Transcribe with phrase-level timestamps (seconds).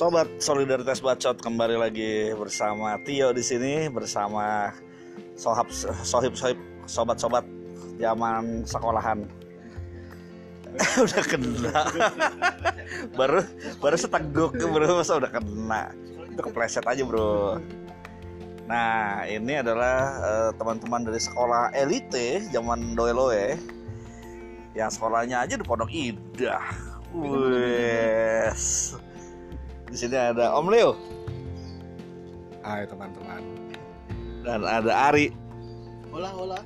[0.00, 4.72] Sobat Solidaritas Bacot kembali lagi bersama Tio di sini bersama
[5.36, 6.56] sohab sohib sohib
[6.88, 7.44] sobat-sobat
[8.00, 9.28] zaman sekolahan.
[11.04, 11.84] udah kena.
[13.20, 13.44] baru
[13.76, 15.92] baru seteguk bro masa udah kena.
[16.32, 17.60] Itu kepleset aja bro.
[18.72, 23.52] Nah ini adalah eh, teman-teman dari sekolah elite zaman Doeloe
[24.72, 26.64] yang sekolahnya aja di Pondok Indah.
[27.12, 28.96] Wes.
[29.90, 30.94] Di sini ada Om Leo
[32.62, 33.42] Hai teman-teman.
[34.40, 35.28] dan ada Ari,
[36.08, 36.58] Hola, hola.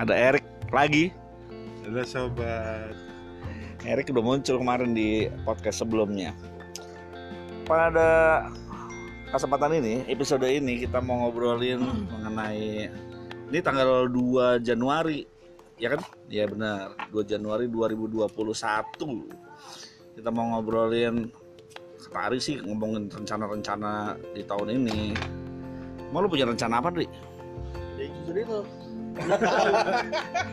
[0.00, 1.12] ada Erik lagi.
[1.84, 2.96] Halo sobat.
[3.84, 6.32] Erik udah muncul kemarin di podcast sebelumnya.
[7.68, 8.48] Pada
[9.28, 12.88] kesempatan ini, episode ini kita mau ngobrolin mengenai
[13.52, 15.28] ini tanggal 2 Januari.
[15.76, 16.00] Ya kan?
[16.32, 19.28] Ya benar, 2 Januari 2021.
[20.16, 21.28] Kita mau ngobrolin
[22.14, 25.18] kata Ari sih ngomongin rencana-rencana di tahun ini.
[26.14, 27.10] Mau lu punya rencana apa, Dri?
[27.98, 28.58] Ya justru itu.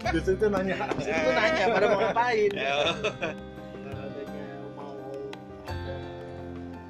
[0.09, 0.89] Justru itu nanya.
[0.97, 2.49] Justru itu nanya pada mau ngapain.
[2.49, 5.05] Adanya mau
[5.69, 5.93] ada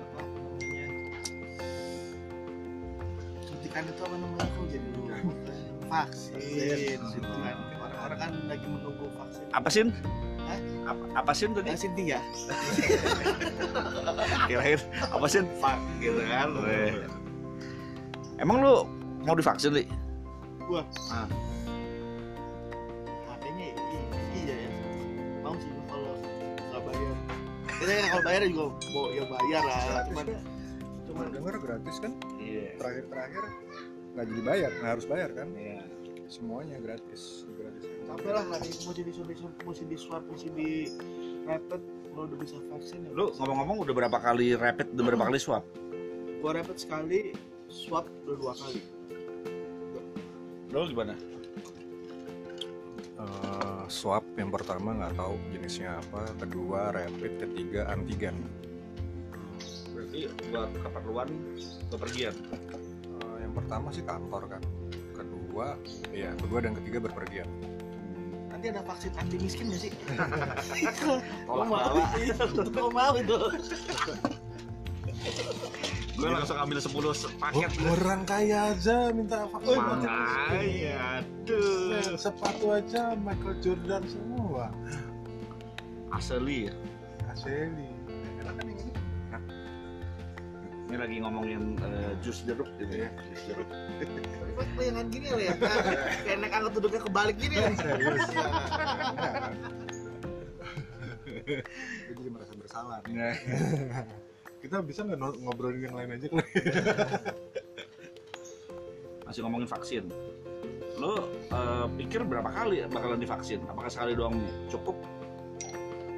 [0.08, 0.88] apa namanya?
[3.44, 4.48] Suntikan itu apa namanya?
[4.56, 5.20] Aku jadi lupa.
[5.92, 6.96] Vaksin.
[7.12, 7.60] Gitu kan.
[7.76, 9.44] Orang-orang kan lagi menunggu vaksin.
[9.52, 9.84] Apa sih?
[10.82, 11.70] Apa, apa sih tadi?
[11.70, 12.18] Vaksin tiga.
[14.48, 16.92] kirain apa sih pak gitu kan Eh.
[18.38, 18.74] emang lu
[19.22, 19.86] mau divaksin li
[20.62, 20.82] Gua.
[21.10, 21.26] Ah.
[23.38, 23.68] Kayaknya
[24.34, 24.70] iya ya.
[25.42, 26.14] Mau sih kalau
[26.70, 27.16] nggak bayar.
[27.68, 29.80] Kita kan kalau bayar juga mau ya bayar lah.
[30.08, 30.26] Cuman
[31.04, 32.12] Cuma dengar gratis kan?
[32.40, 33.44] iya Terakhir-terakhir
[34.12, 35.48] nggak jadi bayar, nggak harus bayar kan?
[35.56, 35.80] iya
[36.32, 37.84] Semuanya gratis, gratis.
[38.08, 39.36] capek lah hari mesti disuntik
[39.68, 40.88] mesti di swab mesti di
[41.44, 41.84] rapid
[42.16, 43.12] lo udah bisa vaksin ya.
[43.12, 45.68] Lu ngomong-ngomong udah berapa kali rapid udah berapa kali swab?
[46.40, 47.36] Gua rapid sekali
[47.68, 48.80] swab udah dua kali.
[50.72, 51.20] Lu gimana?
[53.20, 58.40] Eh, swab yang pertama nggak tahu jenisnya apa, kedua rapid, ketiga antigen.
[59.92, 61.30] berarti buat keperluan
[61.92, 62.36] kepergian.
[63.20, 64.64] Eh, yang pertama sih kantor kan,
[65.52, 65.76] kedua,
[66.16, 67.48] ya kedua dan ketiga berpergian.
[68.48, 69.92] nanti ada vaksin anti miskin gak sih
[71.48, 72.04] Tolak Gua mau bala.
[72.24, 72.36] Iya,
[72.72, 73.38] gua mau itu
[76.12, 76.92] gue langsung ambil 10
[77.42, 79.80] paket orang kaya aja minta vaksin.
[79.80, 84.70] makanya aduh sepatu aja Michael Jordan semua.
[86.12, 86.74] asli ya.
[87.32, 87.91] Asli.
[90.92, 93.70] Ini lagi ngomongin eh, jus jeruk gitu ya jus jeruk
[94.60, 95.54] Kok bayangan gini lah ya
[96.28, 98.28] kayak naik angkot duduknya kebalik gini ya Serius.
[102.12, 103.00] Gue jadi merasa bersalah.
[103.08, 103.16] nih.
[103.16, 103.34] Nah,
[104.60, 106.46] Kita bisa nggak ngobrolin yang lain aja kali?
[109.32, 110.04] masih ngomongin vaksin
[111.00, 115.00] lo eh, pikir berapa kali bakalan divaksin apakah sekali doang cukup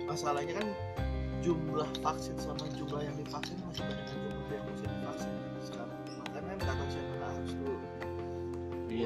[0.09, 0.67] masalahnya kan
[1.45, 4.32] jumlah vaksin sama jumlah yang divaksin masih banyak yang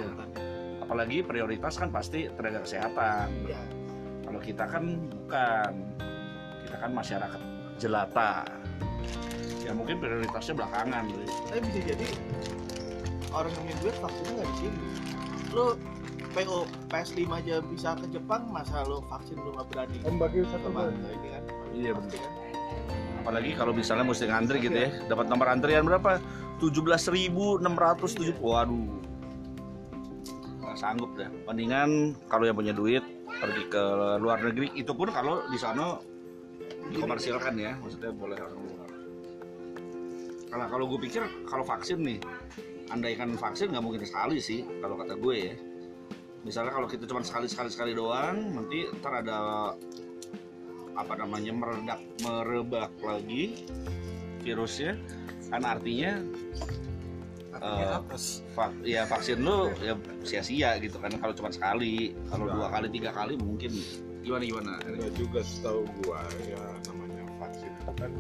[0.03, 0.83] iya.
[0.83, 3.27] apalagi prioritas kan pasti tenaga kesehatan.
[3.47, 3.61] Iya.
[4.27, 5.71] Kalau kita kan bukan
[6.67, 7.41] kita kan masyarakat
[7.79, 8.33] jelata.
[9.63, 11.03] Ya mungkin prioritasnya belakangan
[11.51, 12.07] tapi bisa jadi
[13.35, 14.79] orang yang punya duit vaksinnya nggak di sini.
[15.51, 15.65] Lo
[16.35, 16.57] PO
[16.91, 19.97] PS5 aja bisa ke Jepang masa lo vaksin lo nggak berani?
[20.07, 21.43] Om bagi satu ini kan?
[21.75, 22.07] Iya, kan
[23.27, 24.89] apalagi kalau misalnya mesti ngantri gitu ya.
[25.11, 26.23] Dapat nomor antrian berapa?
[26.63, 29.06] 17.670 waduh
[30.77, 33.83] sanggup dah mendingan kalau yang punya duit pergi ke
[34.21, 35.97] luar negeri itu pun kalau di sana
[36.93, 38.89] dikomersilkan ya maksudnya boleh orang luar.
[40.47, 42.19] Karena kalau gue pikir kalau vaksin nih
[42.87, 45.55] andaikan vaksin nggak mungkin sekali sih kalau kata gue ya.
[46.47, 49.39] Misalnya kalau kita cuma sekali sekali sekali doang nanti ntar ada
[50.97, 53.67] apa namanya meredak merebak lagi
[54.45, 54.95] virusnya.
[55.51, 56.23] Kan artinya
[57.57, 57.97] Eh,
[58.53, 63.09] vak- ya vaksin lu ya sia-sia gitu kan kalau cuma sekali kalau dua kali tiga
[63.15, 63.71] kali mungkin
[64.21, 66.59] gimana gimana Enggak juga setahu gua ya
[66.91, 68.11] namanya vaksin itu kan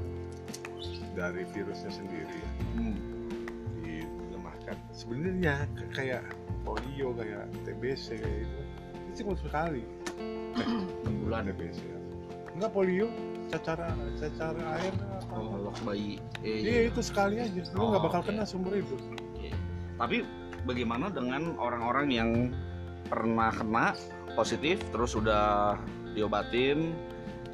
[1.17, 2.97] dari virusnya sendiri ya, hmm.
[3.81, 4.77] dilemahkan.
[4.93, 6.21] Sebenarnya kayak
[6.61, 8.61] polio kayak TBC kayak itu
[8.93, 9.81] itu cuma sekali.
[11.01, 11.99] enam bulan TBC ya.
[12.53, 13.09] Enggak polio
[13.47, 13.79] cacar
[14.15, 15.33] cacar air apa?
[15.33, 17.61] oh lok bayi eh, Iya itu sekali aja.
[17.71, 18.27] Lu Oh, nggak bakal oke.
[18.27, 18.99] kena seumur hidup.
[18.99, 19.49] Oke.
[19.95, 20.17] tapi
[20.63, 22.29] bagaimana dengan orang-orang yang
[23.05, 23.95] pernah kena
[24.33, 25.79] positif terus udah
[26.11, 26.91] diobatin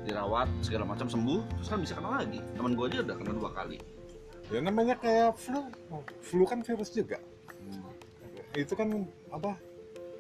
[0.04, 3.51] dirawat segala macam sembuh terus kan bisa kena lagi teman gue aja udah kena dua
[3.54, 3.78] kali
[4.50, 5.69] ya namanya kayak flu
[6.19, 7.22] flu kan virus juga
[7.63, 7.80] Hmm.
[8.54, 8.92] itu kan
[9.30, 9.56] apa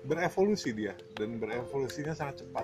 [0.03, 2.63] berevolusi dia dan berevolusinya sangat cepat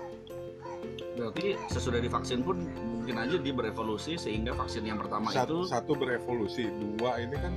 [1.12, 2.64] Berarti sesudah divaksin pun
[3.10, 7.50] mungkin aja dia berevolusi sehingga vaksin yang pertama satu, itu satu berevolusi dua ini kan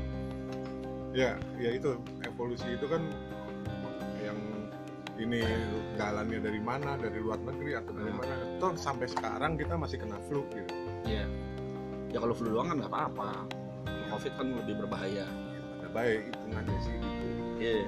[1.13, 1.93] ya ya itu
[2.25, 3.05] evolusi itu kan
[4.17, 4.33] yang
[5.21, 5.45] ini
[5.93, 8.17] jalannya dari mana dari luar negeri atau dari Hmm.
[8.17, 10.73] mana toh sampai sekarang kita masih kena flu gitu
[11.05, 11.29] ya
[12.09, 13.45] ya kalau flu doang kan nggak apa-apa.
[14.09, 15.25] Covid kan lebih berbahaya.
[15.81, 17.25] ada baik hitungannya sih gitu
[17.61, 17.85] Iya.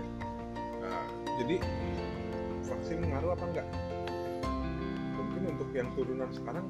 [0.85, 1.05] Nah,
[1.41, 1.55] jadi
[2.61, 3.67] vaksin ngaruh apa enggak
[5.17, 6.65] mungkin untuk yang turunan sekarang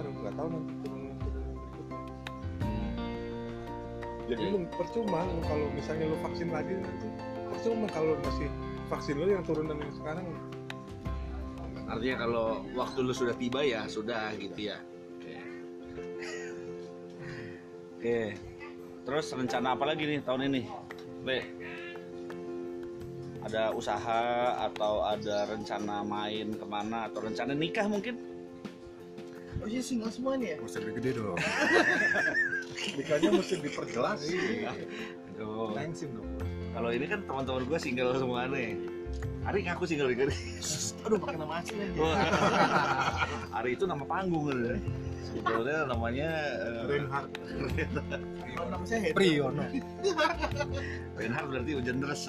[0.00, 1.98] berpengaruh nggak tahu nanti turunan berikutnya
[4.30, 4.52] jadi Iya.
[4.54, 7.08] lu percuma lu kalau misalnya lu vaksin lagi nanti
[7.50, 8.48] percuma kalau masih
[8.88, 10.26] vaksin lu yang turunan yang sekarang
[11.90, 14.78] Artinya kalau waktu lu sudah tiba ya sudah gitu ya.
[15.18, 15.34] Oke.
[17.98, 18.20] Oke.
[19.02, 20.62] Terus rencana apa lagi nih tahun ini?
[21.26, 21.40] Le.
[23.42, 24.22] Ada usaha
[24.70, 28.39] atau ada rencana main ke mana atau rencana nikah mungkin?
[29.60, 30.64] Oh iya single semua nih ya?
[30.64, 31.36] Mesti lebih gede dong.
[32.96, 34.20] nikahnya mesti diperjelas
[35.36, 35.76] Aduh.
[35.76, 36.28] Thanksin dong.
[36.72, 38.80] Kalau ini kan teman-teman gue single semua nih.
[39.44, 40.32] Ari ngaku single nih.
[41.04, 42.00] Aduh pakai nama asli aja.
[43.60, 44.80] Ari itu nama panggung kan.
[45.30, 46.28] Sebetulnya namanya
[46.58, 47.32] eh, Reinhardt
[48.58, 49.16] Oh, nama saya Hendro.
[49.20, 49.62] Priyono.
[51.14, 52.28] Reinhard berarti hujan deras.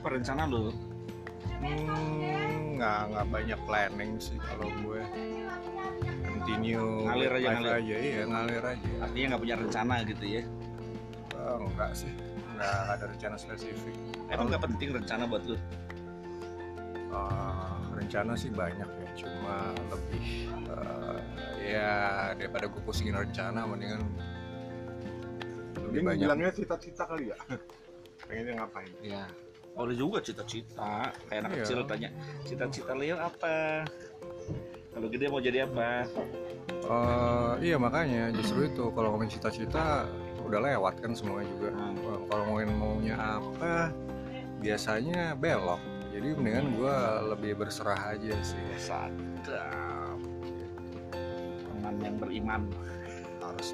[0.00, 0.91] Apa rencana lu?
[1.62, 5.02] Hmm, nggak nggak banyak planning sih kalau gue.
[6.22, 7.72] Continue Ngalir aja, ngalir.
[7.78, 8.88] aja, iya ngalir aja.
[9.00, 10.42] Artinya nggak punya rencana gitu ya?
[11.36, 12.10] Oh, enggak sih,
[12.52, 13.94] nggak ada rencana spesifik.
[14.26, 15.54] Emang nggak penting rencana buat lu?
[17.12, 19.56] Eh, rencana sih banyak ya, cuma
[19.86, 21.18] lebih eh,
[21.62, 21.92] ya
[22.34, 24.00] daripada gue pusingin rencana, mendingan
[25.78, 26.22] lebih Mungkin banyak.
[26.24, 27.38] bilangnya cita-cita kali ya
[28.26, 29.28] pengennya ngapain Ya.
[29.72, 31.08] Boleh juga cita-cita.
[31.26, 31.58] Kayak anak Iya.
[31.64, 32.08] kecil tanya,
[32.44, 33.88] cita-cita Leo apa?
[34.92, 36.04] Kalau gede mau jadi apa?
[36.68, 40.04] Eh, iya makanya justru itu kalau ngomongin cita-cita
[40.44, 41.70] udah lewat kan semuanya juga.
[41.72, 41.96] Hmm.
[42.28, 43.88] Kalau ngomongin maunya apa,
[44.60, 45.80] biasanya belok.
[46.12, 46.96] Jadi mendingan gue
[47.32, 48.60] lebih berserah aja sih.
[48.76, 50.20] Sadap.
[51.64, 52.62] Teman yang beriman.
[53.40, 53.72] Harus.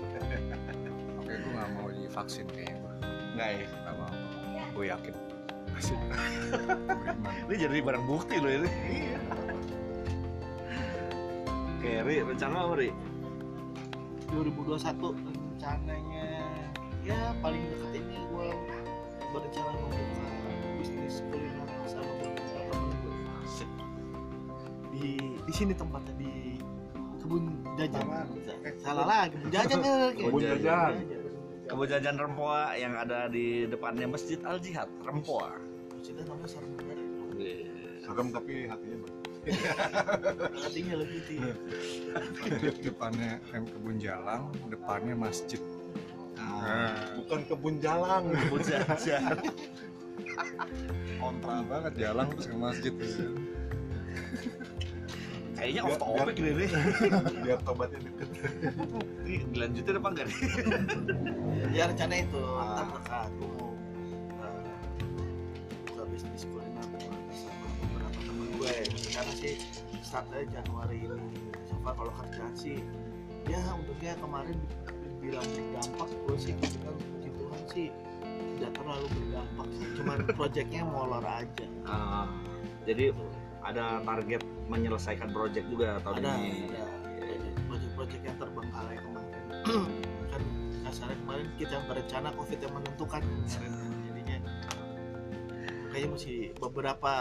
[1.19, 2.79] Oke, gue nggak mau divaksin kayaknya.
[3.35, 3.67] Enggak ya?
[3.67, 4.15] Nggak mau.
[4.79, 5.15] Gue yakin.
[5.79, 6.01] Asik.
[7.47, 8.71] Ini jadi barang bukti loh ini.
[11.79, 12.91] Oke, Ri, rencana apa, Ri?
[14.29, 14.77] 2021
[15.25, 16.29] rencananya
[17.01, 18.49] ya paling dekat ini gue
[19.33, 20.29] berencana membuka
[20.77, 23.71] bisnis kuliner sama beberapa temen gue Asik.
[24.93, 25.17] di
[25.49, 26.61] di sini tempatnya di
[27.25, 28.05] kebun jajan.
[28.69, 30.93] Eh, salah lagi kebun jajan kan Kebun jajan.
[31.69, 35.61] Kebun jajan Rempoa yang ada di depannya Masjid Al Jihad, Rempoa.
[36.01, 36.99] Sudah namanya serem banget
[38.09, 39.29] serem tapi hatinya bagus
[40.65, 41.53] artinya lebih tinggi
[42.85, 45.61] depannya kan kebun jalang, depannya masjid.
[46.39, 49.37] Ah, bukan kebun jalang Kebun jajan.
[51.19, 52.93] kontra banget jalang terus ke masjid.
[55.59, 56.67] Kayaknya off topic nih, Ri.
[57.45, 58.29] biar tobatnya deket
[59.23, 60.39] Ri, dilanjutin apa enggak nih?
[61.77, 62.65] ya rencana itu Ah.
[62.79, 63.75] ntar dekat mau
[64.39, 64.63] eh,
[65.85, 66.87] buka bisnis kuliner
[67.27, 68.73] bersama beberapa teman gue
[69.11, 69.55] karena sih
[70.01, 71.19] startnya Januari ini
[71.67, 72.79] so far kalau kerjaan sih
[73.45, 74.57] ya untungnya kemarin
[75.19, 77.89] bilang berdampak gue sih kan puji Tuhan sih
[78.57, 82.29] tidak terlalu berdampak sih cuman proyeknya molor aja Ah,
[82.85, 83.11] jadi
[83.69, 86.73] ada target menyelesaikan project juga tahun ada ini.
[86.73, 86.85] ada.
[87.69, 89.43] Proyek-proyek yang terbengkalai kemarin.
[90.33, 90.43] Kan
[90.89, 93.23] kasarnya kemarin kita yang berencana covid yang menentukan.
[94.09, 94.37] Jadinya
[95.93, 97.15] kayaknya masih beberapa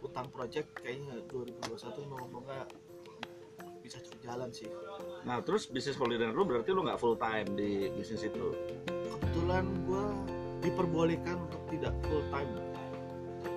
[0.00, 2.58] utang project kayaknya 2021 semoga
[3.84, 4.70] bisa cepet jalan sih.
[5.26, 8.54] Nah, terus bisnis kuliner lu berarti lu nggak full time di bisnis itu.
[8.86, 10.04] kebetulan gue
[10.64, 12.69] diperbolehkan untuk tidak full time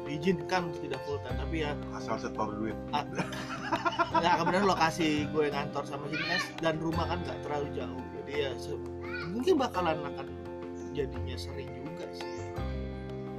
[0.03, 2.77] diizinkan untuk tidak full time tapi ya asal setor duit.
[4.13, 8.31] Nggak kemudian lokasi gue ngantor sama sini kan dan rumah kan nggak terlalu jauh jadi
[8.33, 8.49] ya
[9.31, 10.27] mungkin bakalan akan
[10.93, 12.51] jadinya sering juga sih.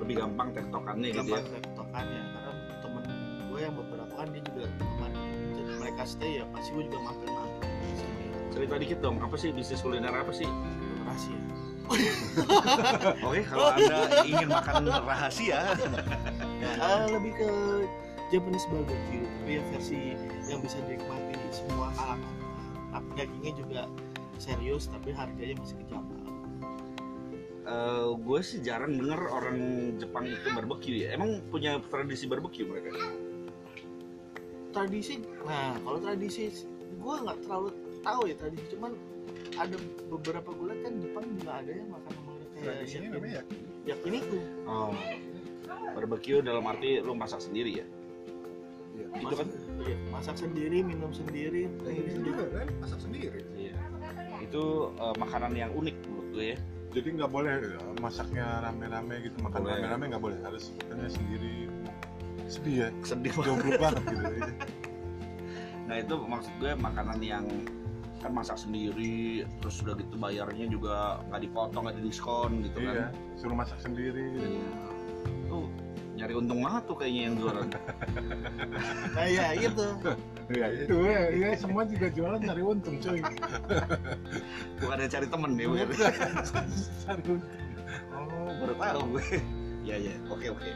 [0.00, 1.40] Lebih gampang tektokannya gitu ya.
[1.40, 2.52] gampang tektokannya karena
[2.82, 3.04] temen
[3.48, 5.18] gue yang beberapa kan dia juga kemarin
[5.54, 8.26] jadi mereka stay ya pasti gue juga mampir mampir di sini.
[8.54, 10.46] Cerita dikit dong, apa sih bisnis kuliner apa sih?
[11.14, 11.38] rahasia.
[13.28, 15.60] Oke, kalau Anda ingin makan rahasia,
[16.60, 17.48] ya lebih ke
[18.28, 19.98] Japanese barbecue tapi ya versi
[20.46, 22.32] yang bisa dinikmati semua kalangan
[23.14, 23.82] dagingnya juga
[24.36, 26.12] serius tapi harganya masih kejamah
[27.64, 29.56] Eh, gue sih jarang denger orang
[29.96, 31.16] Jepang itu barbecue ya.
[31.16, 32.92] Emang punya tradisi barbecue mereka?
[34.68, 35.24] tradisi?
[35.46, 37.72] Nah kalau tradisi gue nggak terlalu
[38.04, 38.76] tahu ya tradisi.
[38.76, 38.92] Cuman
[39.56, 39.80] ada
[40.12, 43.40] beberapa gue lihat kan Jepang juga ada yang makan namanya kayak tradisinya yakin- namanya
[43.88, 44.92] yakiniku Oh.
[45.94, 47.86] Barbecue dalam arti lu masak sendiri ya?
[48.94, 49.06] Iya.
[49.16, 49.48] Itu kan?
[49.84, 53.74] iya, masak sendiri minum sendiri Nah, minum sendiri juga kan masak sendiri Iya.
[54.40, 56.58] Itu eh, makanan yang unik menurut gue ya.
[56.94, 59.82] jadi nggak boleh ya, masaknya rame-rame gitu makan Boleh.
[59.82, 61.56] rame-rame nggak boleh harus makannya sendiri
[62.46, 64.22] sedih ya Sedih jomblo banget gitu
[65.84, 67.44] Nah itu maksud gue makanan yang
[68.22, 73.12] kan masak sendiri terus udah gitu bayarnya juga nggak dipotong nggak didiskon gitu iya kan
[73.36, 74.64] suruh masak sendiri Iya.
[75.44, 75.68] tuh
[76.24, 77.68] nyari untung banget tuh kayaknya yang jualan.
[79.14, 79.86] Nah ya itu
[80.50, 83.20] Iya itu ya, iya semua juga jualan cari untung cuy.
[84.80, 87.20] bukan yang cari temen ya bukan cari.
[87.20, 87.40] Untung.
[88.16, 89.26] oh baru tahu gue.
[89.84, 90.70] Ya ya oke oke.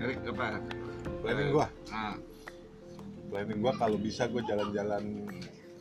[0.00, 0.62] Erik apa?
[1.20, 2.14] Planning gua, nah
[3.28, 5.28] planning gua kalau bisa gua jalan-jalan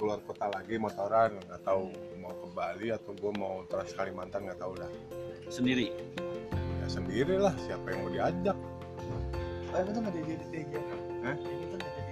[0.01, 1.38] keluar kota lagi motoran.
[1.62, 4.91] Tahu mau ke Bali atau gua mau Trans Kalimantan nggak tahu dah.
[5.50, 5.89] Sendiri?
[6.79, 8.58] Ya sendiri lah siapa yang mau diajak.
[9.70, 10.84] oh itu nggak jadi diajak
[11.25, 11.36] Hah?
[11.38, 12.12] Itu nggak jadi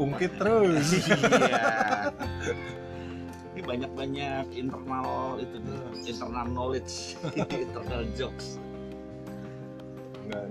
[0.00, 0.88] Ungkit terus.
[0.96, 1.20] iya.
[3.52, 5.56] Ini banyak banyak internal itu
[6.08, 7.20] internal knowledge
[7.68, 8.56] internal jokes.
[10.24, 10.42] Nggak,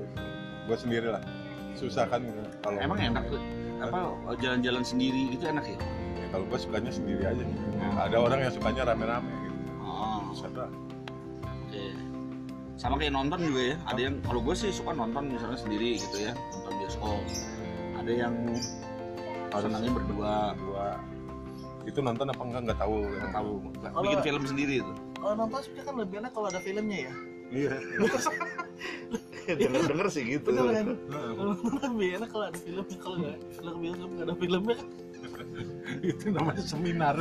[0.70, 1.24] gua sendiri lah.
[1.74, 2.22] Susah kan
[2.62, 3.42] kalau emang enak tuh?
[3.82, 6.01] Apa jalan-jalan sendiri gitu enak ya Ya,
[6.32, 7.44] kalau gua sukanya sendiri aja.
[8.00, 9.60] Ada orang yang sukanya rame-rame gitu.
[9.78, 10.70] oh dah.
[11.44, 11.84] Oke.
[12.76, 13.76] Sama kayak nonton juga ya.
[13.86, 17.22] Ada yang kalau gue sih suka nonton misalnya sendiri gitu ya, nonton bioskop.
[17.96, 18.34] Ada yang
[19.52, 20.88] Harus senangnya berdua, Gua
[21.82, 22.96] itu nonton apa enggak nggak tahu.
[23.04, 23.52] nggak tahu.
[23.84, 24.94] Kalau- Bikin film sendiri itu.
[25.18, 27.14] kalau nonton sebenarnya kan lebih enak kalau ada filmnya ya
[27.52, 27.74] Iya.
[29.60, 30.50] denger denger sih gitu.
[30.50, 30.88] betul kan
[31.84, 34.88] lebih enak kalau ada filmnya kalau nggak kalau bioskop nggak ada filmnya kan
[36.12, 37.16] itu namanya seminar.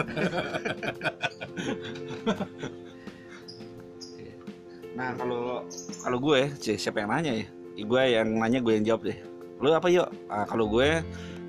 [4.96, 5.64] Nah kalau
[6.04, 7.46] kalau gue, sih siapa yang nanya ya?
[7.80, 9.18] Gue yang nanya gue yang jawab deh.
[9.60, 10.08] Lu apa yuk?
[10.28, 11.00] Ah, kalau gue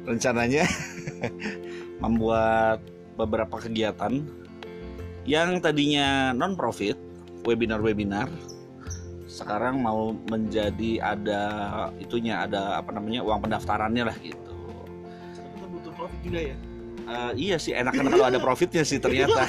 [0.07, 0.65] rencananya
[2.03, 2.79] membuat
[3.19, 4.23] beberapa kegiatan
[5.27, 6.97] yang tadinya non profit,
[7.45, 8.25] webinar-webinar,
[9.29, 11.41] sekarang mau menjadi ada
[12.01, 14.50] itunya ada apa namanya uang pendaftarannya lah gitu.
[16.21, 16.55] Juga ya
[17.11, 19.43] Eh, iya sih enakan kalau ada profitnya sih ternyata.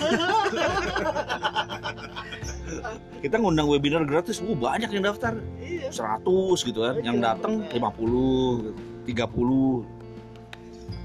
[3.22, 5.38] Kita ngundang webinar gratis, uh banyak yang daftar.
[5.62, 6.26] iya 100
[6.66, 8.74] gitu kan, yang datang 50,
[9.06, 9.86] 30.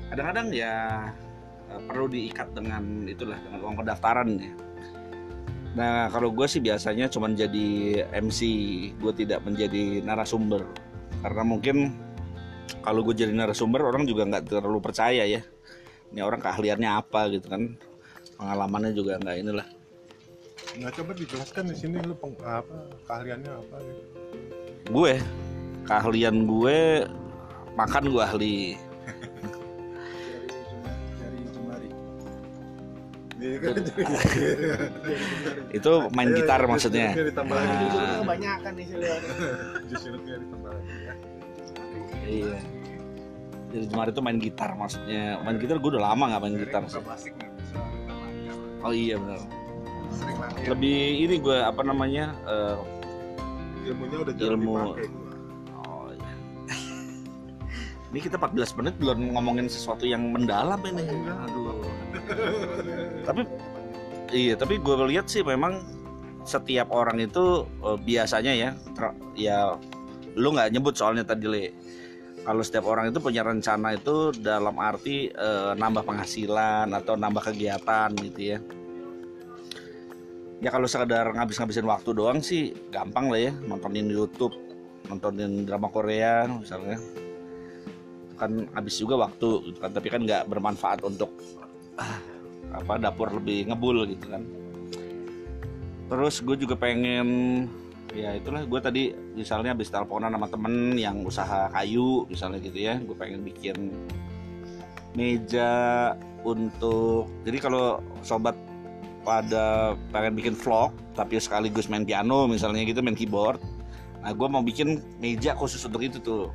[0.09, 0.73] Kadang-kadang ya
[1.69, 4.53] eh, perlu diikat dengan itulah dengan uang pendaftaran ya.
[5.77, 8.39] Nah kalau gue sih biasanya cuman jadi MC,
[8.97, 10.65] gue tidak menjadi narasumber
[11.21, 11.93] karena mungkin
[12.81, 15.45] kalau gue jadi narasumber orang juga nggak terlalu percaya ya.
[16.13, 17.75] Ini orang keahliannya apa gitu kan,
[18.39, 19.67] pengalamannya juga nggak inilah.
[20.77, 22.75] Nggak coba dijelaskan di sini lu peng, apa
[23.09, 24.03] keahliannya apa gitu.
[24.87, 25.19] Gue
[25.87, 27.07] keahlian gue
[27.75, 28.59] makan gue ahli.
[31.17, 31.89] dari jemari
[33.37, 33.75] Iya kan
[35.71, 37.13] Itu main gitar maksudnya.
[37.13, 38.23] Nah.
[39.87, 41.13] Jus sirupnya ditambah lagi ya.
[42.27, 42.76] Iya.
[43.67, 45.23] Jadi kemarin itu main gitar maksudnya.
[45.43, 47.01] Main gitar gue udah lama nggak main gitar sih.
[48.85, 49.41] Oh iya benar.
[50.63, 50.97] Lebih
[51.27, 52.31] ini gue apa namanya?
[52.47, 52.75] eh,
[53.87, 54.73] Ilmunya udah jarang Ilmu.
[54.75, 55.07] dipakai.
[55.87, 56.33] oh iya.
[58.11, 61.03] Ini kita 14 menit belum ngomongin sesuatu yang mendalam ini.
[61.27, 61.75] Aduh.
[63.27, 63.41] tapi
[64.31, 65.83] iya, tapi gue lihat sih memang
[66.43, 69.57] setiap orang itu eh, biasanya ya ter- ya
[70.35, 71.63] lu nggak nyebut soalnya tadi le
[72.47, 78.07] kalau setiap orang itu punya rencana itu dalam arti eh, nambah penghasilan atau nambah kegiatan
[78.23, 78.57] gitu ya.
[80.63, 84.55] Ya kalau sekedar ngabis-ngabisin waktu doang sih gampang lah ya nontonin YouTube
[85.11, 86.95] nontonin drama Korea misalnya.
[88.39, 91.35] Kan habis juga waktu gitu kan tapi kan nggak bermanfaat untuk
[92.79, 94.47] apa dapur lebih ngebul gitu kan.
[96.07, 97.27] Terus gue juga pengen
[98.13, 99.03] ya itulah gue tadi
[99.35, 102.99] misalnya habis teleponan sama temen yang usaha kayu misalnya gitu ya.
[103.01, 103.91] Gue pengen bikin
[105.17, 106.13] meja
[106.45, 108.53] untuk jadi kalau sobat
[109.25, 113.59] pada pengen bikin vlog tapi sekaligus main piano misalnya gitu main keyboard.
[114.23, 116.47] Nah gue mau bikin meja khusus untuk itu tuh.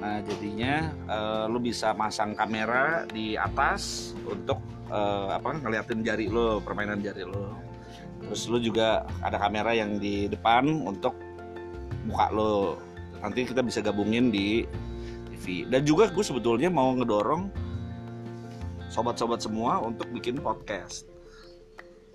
[0.00, 4.58] Nah jadinya eh, lu bisa masang kamera di atas untuk
[4.90, 7.69] eh, apa ngeliatin jari lo, permainan jari lo.
[8.30, 11.18] Terus lu juga ada kamera yang di depan untuk
[12.06, 12.78] muka lo.
[13.18, 14.62] Nanti kita bisa gabungin di
[15.34, 15.66] TV.
[15.66, 17.50] Dan juga gue sebetulnya mau ngedorong
[18.86, 21.10] sobat-sobat semua untuk bikin podcast.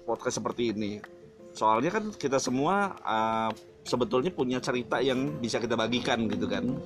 [0.07, 1.03] Podcast seperti ini.
[1.51, 3.51] Soalnya kan kita semua eh,
[3.83, 6.79] sebetulnya punya cerita yang bisa kita bagikan gitu kan.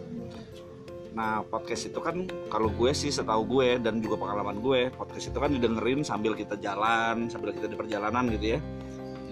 [1.13, 5.38] Nah podcast itu kan kalau gue sih setahu gue dan juga pengalaman gue podcast itu
[5.38, 8.59] kan didengerin sambil kita jalan, sambil kita di perjalanan gitu ya,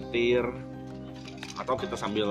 [0.08, 0.48] nyetir
[1.60, 2.24] atau kita sambil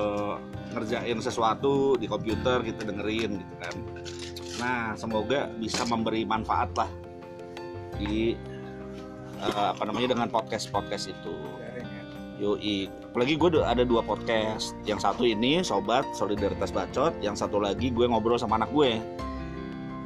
[0.73, 3.75] ngerjain sesuatu di komputer kita dengerin gitu kan.
[4.57, 6.89] Nah semoga bisa memberi manfaat lah
[8.01, 8.33] di
[9.37, 11.37] eh, apa namanya dengan podcast podcast itu.
[12.37, 14.77] Yoi, apalagi gue ada dua podcast.
[14.85, 19.01] Yang satu ini sobat solidaritas bacot, yang satu lagi gue ngobrol sama anak gue.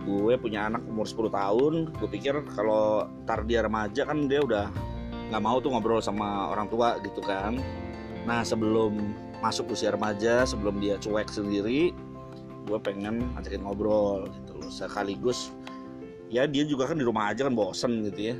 [0.08, 1.74] Gue punya anak umur 10 tahun.
[1.92, 4.72] Gue pikir kalau ntar dia remaja kan dia udah
[5.32, 7.56] nggak mau tuh ngobrol sama orang tua gitu kan.
[8.28, 11.96] Nah sebelum masuk usia remaja, sebelum dia cuek sendiri,
[12.68, 14.68] gue pengen ajakin ngobrol gitu loh.
[14.68, 15.56] Sekaligus
[16.28, 18.36] ya dia juga kan di rumah aja kan bosen gitu ya.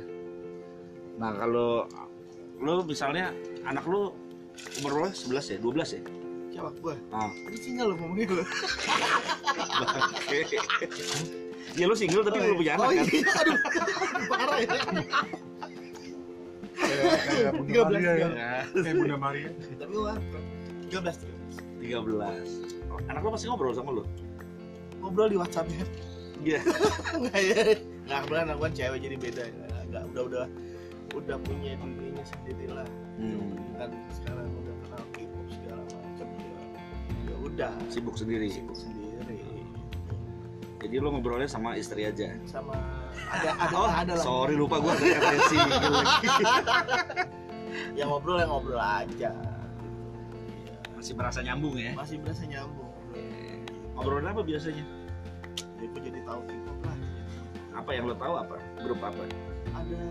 [1.16, 1.88] Nah kalau
[2.60, 3.32] lu misalnya
[3.64, 4.12] anak lu
[4.84, 6.04] umur lu 11 ya 12 ya
[6.52, 6.92] Siapa gue?
[7.08, 7.32] Ah.
[7.32, 8.44] Tadi single lo ngomongin lo.
[11.80, 13.24] ya lu single tapi Oh, belum punya anak oh, kan iya.
[13.40, 13.56] Aduh,
[14.28, 14.68] parah ya.
[16.74, 20.14] Kayak Bunda 13 Maria ya Ya, kayak Bunda Maria Tapi gue
[20.88, 21.16] 13
[21.82, 23.08] 13 13.
[23.08, 24.04] anak lu pasti ngobrol sama lu
[24.98, 25.84] Ngobrol di WhatsApp ya.
[26.42, 26.60] iya
[27.12, 27.62] Enggak ya.
[28.06, 29.42] Enggak kebetulan anak gue cewek jadi beda.
[29.82, 30.44] Enggak udah udah
[31.12, 32.86] udah punya dirinya sendiri lah.
[33.18, 36.60] Hmm, Kan sekarang udah kenal K-pop segala macam ya.
[37.26, 39.01] Ya udah sibuk sendiri sibuk sendiri
[40.82, 42.34] jadi lu ngobrolnya sama istri aja?
[42.42, 42.74] Sama
[43.30, 44.24] ada ada oh ada lah.
[44.24, 46.28] Sorry lupa gua ada single lagi.
[47.98, 49.32] Yang ngobrol yang ngobrol aja.
[50.96, 51.92] Masih merasa nyambung ya?
[51.96, 52.92] Masih berasa nyambung.
[53.96, 54.84] Ngobrolin apa biasanya?
[55.80, 56.98] Ya gue jadi tahu K-pop lah.
[57.76, 58.56] Apa yang lo tahu apa?
[58.80, 59.22] Grup apa?
[59.72, 60.02] Ada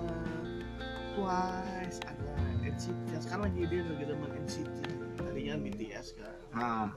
[1.12, 2.32] Twice ada
[2.64, 4.78] NCT sekarang lagi dia lagi demen NCT
[5.20, 6.36] tadinya BTS kan.
[6.56, 6.88] Nah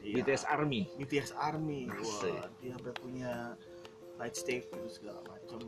[0.00, 0.14] Iya.
[0.24, 0.80] BTS Army.
[0.96, 1.86] BTS Army.
[1.88, 3.32] Wah dia sampai punya
[4.20, 5.64] light stick gitu segala macam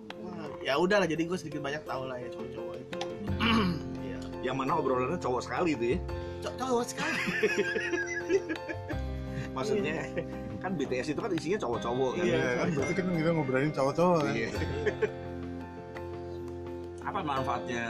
[0.61, 2.99] ya udahlah jadi gue sedikit banyak tahu lah ya cowok-cowok itu.
[4.03, 4.18] Iya.
[4.45, 5.99] yang mana obrolannya cowok sekali tuh ya.
[6.42, 7.23] Co- cowok sekali.
[9.57, 9.97] Maksudnya
[10.61, 12.25] kan BTS itu kan isinya cowok-cowok kan.
[12.25, 12.37] Iya.
[12.37, 14.35] Iya kan berarti kan kita ngobrolin cowok-cowok kan.
[14.37, 14.51] Iya.
[17.03, 17.85] apa manfaatnya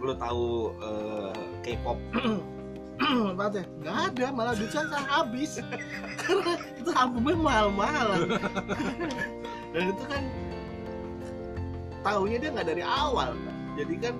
[0.00, 1.98] lo tahu eh, K-pop
[3.34, 3.64] Apa ya?
[3.82, 5.58] Nggak ada, malah duitnya saya habis.
[6.22, 8.20] Karena itu albumnya mahal-mahalan.
[9.74, 10.22] Dan itu kan
[12.04, 14.14] Taunya dia nggak dari awal kan Jadi kan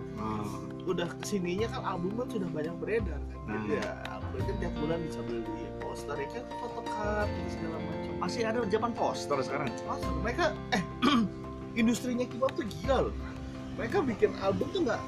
[0.84, 3.38] udah ke sininya kan albumnya sudah banyak beredar kan.
[3.48, 3.76] Jadi Hmm.
[3.76, 5.40] ya albumnya kan tiap bulan bisa beli
[5.80, 8.12] poster ya kan photocard dan segala macam.
[8.20, 9.68] Masih ada zaman poster sekarang?
[9.88, 10.44] Masa mereka
[10.76, 10.82] eh
[11.80, 13.14] industrinya K-pop tuh gila loh.
[13.80, 15.02] Mereka bikin album tuh nggak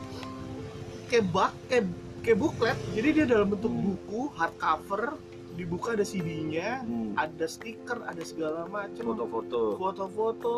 [1.06, 1.84] kayak bak kayak
[2.26, 2.76] kayak buklet.
[2.92, 3.82] Jadi dia dalam bentuk Hmm.
[3.86, 5.14] buku hardcover,
[5.54, 7.14] dibuka ada CD-nya, Hmm.
[7.14, 9.02] ada stiker, ada segala macam.
[9.06, 10.54] foto-foto Foto-foto.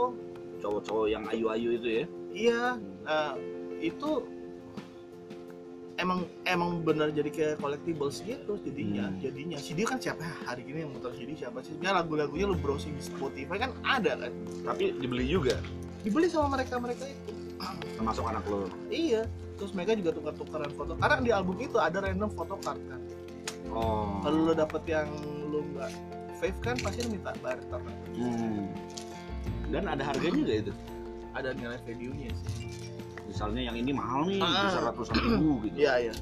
[0.59, 2.63] cowok-cowok yang ayu-ayu itu ya Iya,
[3.05, 3.39] nah,
[3.79, 4.27] itu
[5.95, 9.19] emang emang benar jadi kayak collectibles gitu jadinya Hmm.
[9.19, 12.91] jadinya CD kan siapa hari ini yang muter CD siapa sih ya lagu-lagunya lu browsing
[12.93, 14.33] di Spotify kan ada kan
[14.65, 15.59] tapi dibeli juga
[16.01, 17.31] dibeli sama mereka mereka itu
[17.95, 19.27] termasuk anak lo Iya,
[19.59, 20.95] terus mereka juga tukar-tukaran foto.
[20.95, 23.01] Karena di album itu ada random foto card kan.
[23.69, 25.11] oh Kalau lo dapet yang
[25.45, 25.91] lo nggak
[26.39, 27.81] fave kan pasti lo minta barter.
[28.15, 28.71] Hmm.
[29.69, 30.73] dan ada harganya gak itu
[31.35, 32.73] Ada nilai value-nya sih.
[33.27, 34.65] misalnya yang ini mahal nih Ah.
[34.65, 36.15] bisa ratusan ribu gitu Iya iya.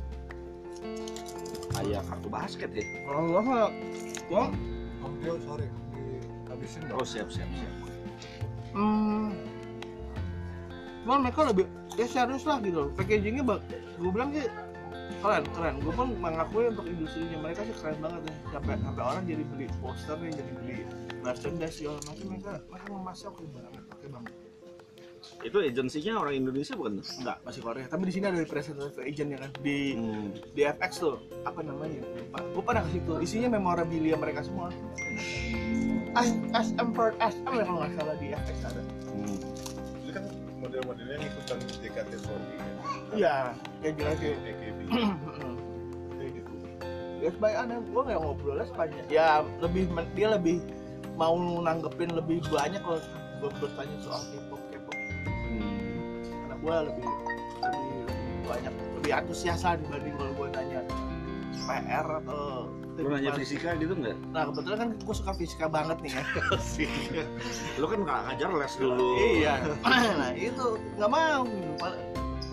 [1.70, 3.68] kayak kartu basket ya Kalau gua mah,
[4.26, 4.44] gua
[4.98, 5.68] Om Tio sorry
[6.46, 7.72] dihabisin dong oh siap siap siap
[8.72, 9.28] hmm,
[11.06, 12.90] cuman mereka lebih ya serius lah gitu loh.
[12.98, 13.62] Packagingnya bak,
[13.94, 14.50] gue bilang sih
[15.22, 15.74] keren keren.
[15.78, 18.34] Gue pun mengakui untuk industrinya mereka sih keren banget ya.
[18.50, 20.76] Sampai sampai orang jadi beli posternya, jadi beli
[21.22, 24.34] merchandise segala macam mereka mereka memasak oke banget, oke banget.
[25.42, 27.86] itu agensinya orang Indonesia bukan Enggak, masih Korea.
[27.90, 30.54] Tapi di sini ada representative agent ya kan di hmm.
[30.54, 32.02] di FX tuh apa namanya?
[32.02, 32.38] Lupa.
[32.54, 33.12] Gue pernah ke situ.
[33.22, 34.70] Isinya memorabilia mereka semua.
[36.14, 38.82] SM SM ya kalau nggak salah di FX ada.
[39.10, 39.55] Hmm.
[40.66, 43.36] Model-modelnya ikutan JKT48 kan Iya,
[43.80, 44.34] kayak jelas sih.
[44.34, 46.52] Kayak gitu
[47.16, 49.06] Ya sebaik aneh, gue nggak ngobrolnya sepanjang.
[49.08, 50.60] Ya lebih dia lebih
[51.16, 53.00] mau nanggepin lebih banyak kalau
[53.40, 54.96] gue bertanya soal K-pop K-pop
[55.46, 56.20] Hmm.
[56.26, 57.06] karena gue lebih
[57.62, 60.32] lebih lebih banyak lebih antusiasan dibanding kalau
[61.66, 64.16] PR atau Lu nanya fisika gitu nggak?
[64.32, 66.24] Nah kebetulan kan gue suka fisika banget nih ya.
[67.80, 69.08] Lu kan nggak ngajar les dulu.
[69.20, 69.54] iya.
[70.20, 71.44] Nah itu nggak mau.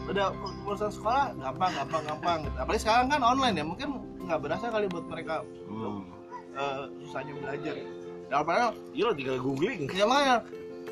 [0.03, 0.35] Udah
[0.67, 2.39] urusan sekolah gampang gampang gampang.
[2.53, 6.03] Apalagi sekarang kan online ya mungkin nggak berasa kali buat mereka Hmm.
[6.53, 7.75] eh, susahnya belajar.
[8.27, 9.87] Ya padahal Iya lo tinggal googling.
[9.89, 10.35] ya makanya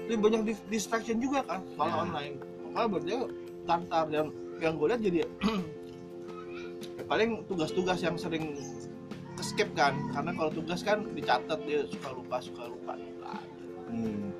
[0.01, 1.97] lebih banyak dis- distraction juga kan soal Ya.
[1.99, 2.35] online.
[2.71, 3.19] Makanya dia
[3.61, 5.19] tantar yang yang gue lihat jadi
[7.05, 8.55] paling tugas-tugas yang sering
[9.41, 12.93] skip kan karena kalau tugas kan dicatat dia suka lupa suka lupa
[13.91, 14.31] Hmm.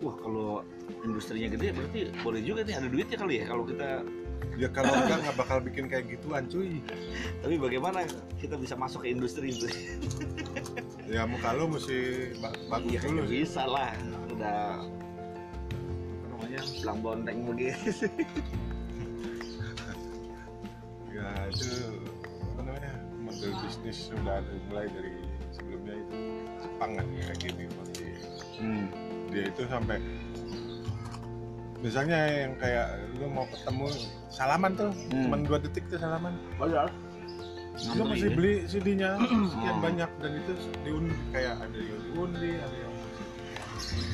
[0.00, 0.64] Wah kalau
[1.04, 3.88] industrinya gede berarti boleh juga nih ada duitnya kali ya kalau kita.
[4.54, 6.80] ya kalau enggak nggak bakal bikin kayak gituan cuy
[7.42, 9.68] Tapi bagaimana kita bisa masuk ke industri itu?
[11.04, 11.98] ya muka lu mesti
[12.38, 13.92] ba- bagus Iya dulu sih bisa lah.
[14.32, 18.08] Udah apa namanya belang bonteng begitu.
[21.24, 21.68] Ya itu
[22.44, 25.12] apa namanya model bisnis sudah ada mulai dari
[25.50, 26.16] sebelumnya itu
[26.60, 27.64] Jepang kan kayak gini
[28.54, 28.86] Hmm.
[29.34, 29.98] dia itu sampai
[31.82, 32.86] misalnya yang kayak
[33.18, 33.86] lu mau ketemu
[34.30, 35.26] salaman tuh Hmm.
[35.26, 36.86] cuman dua detik tuh salaman padahal
[37.98, 38.36] lu mesti ya?
[38.38, 39.10] beli CD-nya
[39.52, 40.52] sekian banyak dan itu
[40.86, 42.94] diundi kayak ada yang diundi ada yang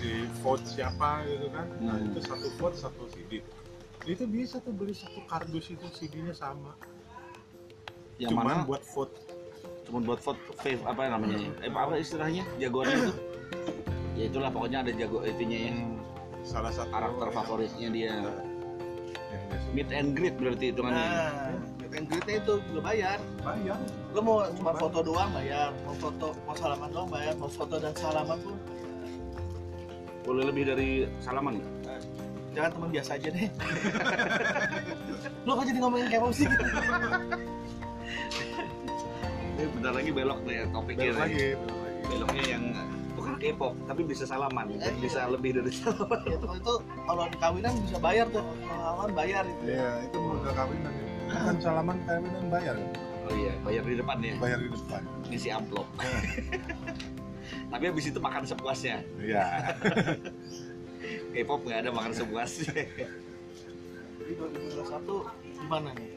[0.00, 2.08] di vote siapa gitu kan nah Hmm.
[2.10, 3.44] itu satu vote satu CD
[4.08, 6.72] itu bisa tuh beli satu kardus itu CD-nya sama
[8.20, 8.62] Yang cuman mana?
[8.68, 9.14] buat vote
[9.88, 11.40] Cuma buat vote fave apa namanya?
[11.64, 12.44] Eh apa istilahnya?
[12.60, 13.12] Jagoannya itu?
[14.14, 15.74] ya itulah pokoknya ada jago itunya ya.
[16.44, 18.12] salah satu Karakter favoritnya dia.
[19.72, 21.00] Meet and greet berarti hitungannya.
[21.00, 23.78] nah meet and greet-nya itu gue bayar bayar
[24.12, 27.94] lo mau cuma foto doang bayar mau foto mau salaman doang bayar mau foto dan
[27.98, 28.54] salaman pun
[30.22, 31.70] Boleh lebih dari salaman nggak?
[32.50, 33.46] jangan teman biasa aja deh
[35.46, 36.46] lo kok jadi ngomongin K-pop sih
[39.60, 41.04] Ini bentar lagi belok tuh ya topiknya.
[41.06, 41.20] belok nih.
[41.20, 42.64] lagi belok lagi Beloknya yang
[43.12, 44.66] bukan K-pop tapi bisa salaman,
[44.98, 46.20] bisa lebih dari salaman.
[46.24, 50.92] itu, itu kalau di kawinan bisa bayar tuh salaman bayar itu iya itu modal kawinan
[51.28, 52.76] kan salaman kawinan bayar?
[53.20, 54.34] Oh iya, bayar di depan ya.
[54.40, 55.86] bayar di depan Ngisi amplop.
[57.70, 59.04] tapi habis itu makan sepuasnya.
[59.20, 59.76] iya
[61.36, 62.72] K-pop nggak ada makan sepuasnya.
[64.16, 66.10] jadi 2021 gimana nih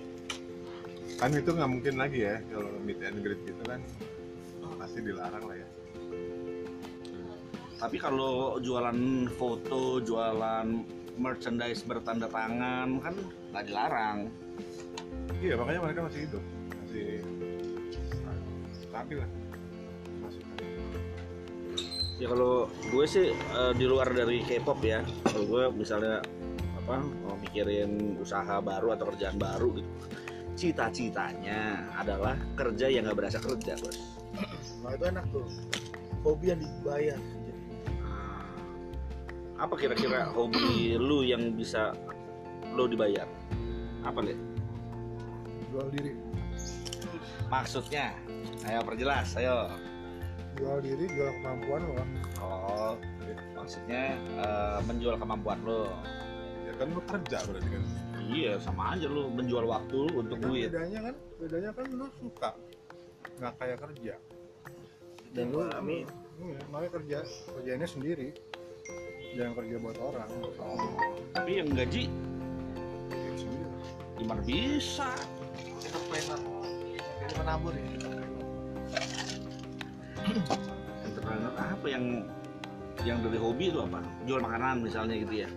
[1.19, 3.79] kan itu nggak mungkin lagi ya kalau meet and greet gitu kan.
[4.79, 5.67] Pasti dilarang lah ya.
[7.79, 10.67] Tapi kalau jualan foto, jualan
[11.19, 13.15] merchandise bertanda tangan kan
[13.53, 14.19] nggak dilarang.
[15.43, 16.43] iya makanya mereka masih hidup.
[16.83, 17.09] Masih
[18.71, 19.29] stabil lah.
[20.23, 20.43] Masuk
[22.21, 26.23] Ya kalau gue sih eh, di luar dari K-pop ya, kalau gue misalnya
[26.83, 29.91] apa mau mikirin usaha baru atau kerjaan baru gitu,
[30.53, 33.97] cita-citanya adalah kerja yang nggak berasa kerja bos.
[34.83, 35.45] nah itu enak tuh
[36.21, 37.19] hobi yang dibayar
[39.53, 41.93] Apa kira-kira hobi lu yang bisa
[42.75, 43.29] lu dibayar?
[44.03, 44.39] Apa lihat?
[45.71, 46.11] jual diri
[47.47, 48.11] Maksudnya?
[48.65, 49.69] Ayo perjelas, ayo.
[50.57, 51.93] jual diri jual kemampuan lo
[52.43, 52.93] Oh,
[53.55, 55.87] maksudnya eh, menjual kemampuan lo.
[56.67, 57.83] ya kan lu kerja berarti kan
[58.25, 60.69] Iya, sama aja lu menjual waktu lu untuk Kan duit.
[60.69, 62.49] bedanya kan bedanya kan lu suka
[63.33, 64.13] nggak kayak kerja
[65.33, 66.05] dan lu Amin.
[66.39, 67.17] iya, makanya kerja
[67.49, 68.29] kerjanya sendiri
[69.33, 70.29] jangan kerja buat orang
[71.33, 72.03] Tapi yang gaji
[73.33, 73.65] sendiri
[74.15, 75.09] gimana bisa?
[77.19, 77.85] jadi menabur ya
[81.03, 82.05] Entrepreneur apa yang
[83.03, 83.99] yang dari hobi itu apa?
[84.23, 85.49] Jual makanan misalnya gitu ya.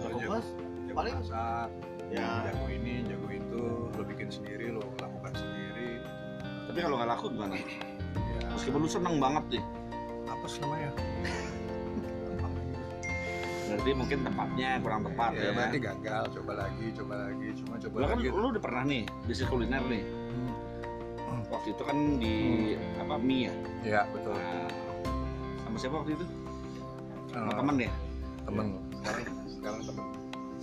[0.00, 0.44] fokus
[0.84, 1.68] jago Paling- masak
[2.14, 2.46] Ya.
[2.46, 5.98] jago ini jago itu lo bikin sendiri lo lakukan sendiri
[6.64, 7.54] Tapi kalau nggak laku gimana?
[7.58, 9.64] ya Meskipun lu seneng banget nih.
[10.24, 10.90] apa sih namanya
[13.64, 15.50] Berarti mungkin tempatnya kurang tepat ya, ya.
[15.50, 19.02] berarti gagal coba lagi coba lagi cuma coba Lu kan lagi lu udah pernah nih
[19.24, 20.02] bisnis kuliner nih.
[20.04, 21.42] Hmm.
[21.50, 22.36] Waktu itu kan di
[22.96, 23.52] apa mie ya?
[23.82, 24.70] ya betul Nah,
[25.60, 26.26] sama siapa waktu itu?
[27.26, 27.92] Sama Eh, temen ya?
[28.44, 30.04] temen sekarang sekarang temen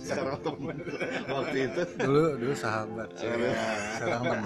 [0.02, 0.76] Secara temen.
[1.38, 1.80] waktu itu.
[2.02, 3.30] dulu dulu sahabat sih.
[3.30, 3.54] Iya.
[3.96, 4.40] sekarang temen.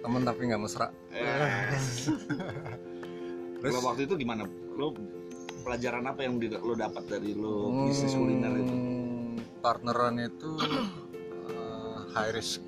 [0.00, 0.88] Temen tapi nggak mesra.
[3.60, 3.72] Terus?
[3.72, 4.48] Kalau waktu itu gimana?
[4.76, 4.96] Lu
[5.60, 8.74] pelajaran apa yang lu dapat dari lu bisnis kuliner itu?
[8.74, 10.50] Hmm, partneran itu
[11.52, 12.64] eh, high risk.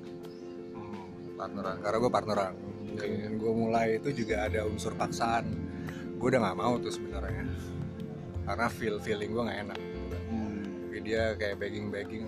[1.39, 2.53] Partneran karena gue partneran.
[2.99, 5.47] Dan gue mulai itu juga ada unsur paksaan.
[6.19, 7.47] Gue udah nggak mau tuh sebenarnya.
[8.43, 9.79] Karena feel feeling gue nggak enak
[10.99, 12.27] Dia kayak begging begging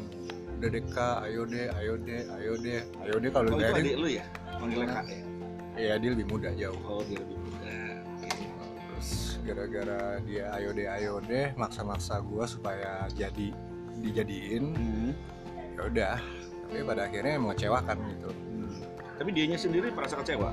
[0.57, 3.95] udah deh kak ayo deh ayo deh ayo deh ayo deh kalau Oh, biarin adik
[3.97, 4.25] lu ya?
[4.55, 5.19] Manggilnya kak ya?
[5.73, 7.73] ya dia lebih muda jauh Oh, dia lebih muda.
[8.85, 9.09] terus
[9.41, 13.49] gara-gara dia ayo deh ayo deh maksa-maksa gue supaya jadi
[13.97, 15.11] dijadiin Hmm.
[15.73, 16.17] ya udah
[16.69, 18.77] tapi pada akhirnya mengecewakan gitu Hmm.
[19.17, 20.49] Tapi dianya sendiri merasa kecewa.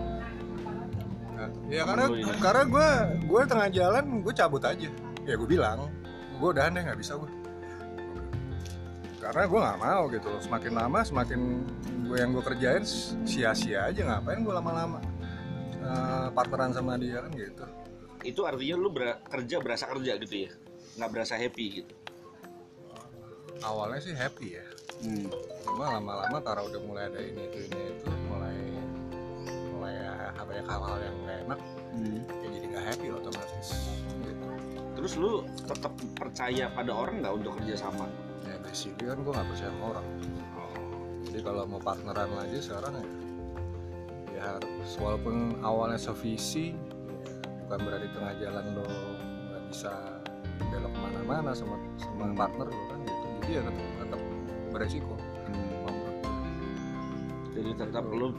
[1.32, 2.04] Nah, ya karena
[2.34, 2.88] karena gue
[3.24, 4.88] gue tengah jalan gue cabut aja
[5.22, 5.86] ya gue bilang
[6.34, 7.28] gue udah deh nggak bisa gue
[9.18, 11.40] karena gue nggak mau gitu loh semakin lama semakin
[12.06, 12.84] gue yang gue kerjain
[13.22, 15.02] sia-sia aja ngapain gue lama-lama
[15.74, 17.64] eh, partneran sama dia kan gitu
[18.18, 20.50] Itu artinya lu ber- kerja berasa kerja gitu ya?
[20.96, 21.94] Nggak berasa happy gitu.
[23.60, 24.66] awalnya sih happy ya
[24.98, 25.30] Hmm.
[25.62, 28.58] cuma lama-lama karena udah mulai ada ini itu ini itu mulai
[29.70, 32.18] mulai ya, banyak hal-hal yang gak enak Hmm.
[32.18, 33.68] ya jadi nggak happy otomatis
[34.20, 34.46] gitu
[34.94, 38.10] Terus lu tetap percaya pada orang nggak untuk kerja sama?
[38.48, 40.06] Ya basically kan gue nggak percaya sama orang
[41.28, 43.06] jadi kalau mau partneran lagi sekarang ya
[44.38, 46.72] ya harus walaupun awalnya sevisi
[47.66, 48.86] bukan berarti tengah jalan lo
[49.52, 49.92] nggak bisa
[50.58, 54.20] belok ke mana-mana sama sama partner lo kan gitu jadi ya tetap tetap
[54.68, 55.14] beresiko.
[57.58, 58.30] Jadi tetap lu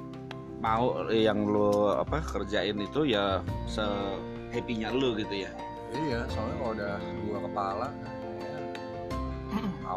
[0.62, 3.84] mau yang lu apa kerjain itu ya se
[4.54, 5.52] happy-nya lu gitu ya.
[5.90, 6.94] iya soalnya kalau udah
[7.26, 7.88] dua kepala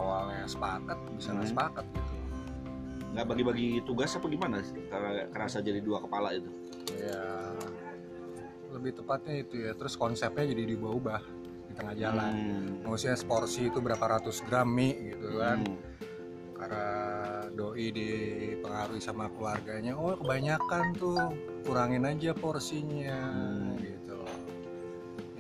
[0.03, 1.55] awalnya sepakat bisa nggak Hmm.
[1.55, 2.11] sepakat gitu
[3.13, 4.65] Nggak bagi-bagi tugas apa gimana?
[4.89, 6.49] Karena kerasa jadi dua kepala itu.
[6.93, 7.53] ya
[8.71, 11.21] lebih tepatnya itu ya terus konsepnya jadi diubah-ubah
[11.69, 12.69] di tengah jalan Hmm.
[12.85, 15.77] maksudnya seporsi itu berapa ratus gram mie gitu kan Hmm.
[16.57, 16.87] karena
[17.51, 21.21] doi dipengaruhi sama keluarganya oh kebanyakan tuh
[21.63, 23.77] kurangin aja porsinya Hmm.
[23.77, 23.92] gitu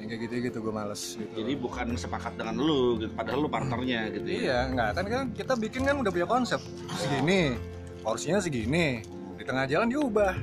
[0.03, 1.31] yang kayak gitu gitu gue males gitu.
[1.39, 4.35] Jadi bukan sepakat dengan lu gitu, padahal lu partnernya gitu ya.
[4.35, 6.59] iya nggak kan kan kita bikin kan udah punya konsep.
[6.99, 7.55] Segini
[8.03, 9.07] porsinya segini.
[9.39, 10.35] Di tengah jalan diubah.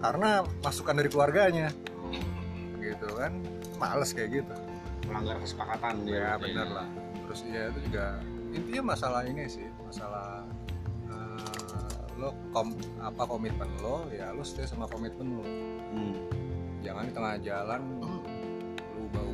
[0.00, 1.68] Karena masukan dari keluarganya.
[2.80, 3.32] Gitu kan.
[3.76, 4.54] Males kayak gitu.
[5.12, 6.08] Melanggar kesepakatan ya.
[6.08, 6.40] dia.
[6.40, 6.88] bener lah.
[7.28, 8.06] Terus ya itu juga
[8.54, 10.46] intinya masalah ini sih masalah
[11.10, 12.70] eh, lo kom
[13.02, 15.44] apa komitmen lo ya lo stay sama komitmen lo.
[15.90, 16.14] Hmm.
[16.86, 17.82] jangan di tengah jalan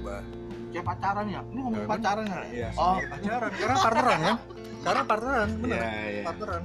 [0.00, 0.22] lo ubah-ubah
[0.70, 1.40] Kayak pacaran ya?
[1.42, 1.90] Ini ngomong Ya, kan?
[1.92, 2.40] pacaran ya?
[2.48, 4.36] iya Oh, pacaran karena partneran kan
[4.80, 6.22] karena partneran bener Iya, iya.
[6.24, 6.62] partneran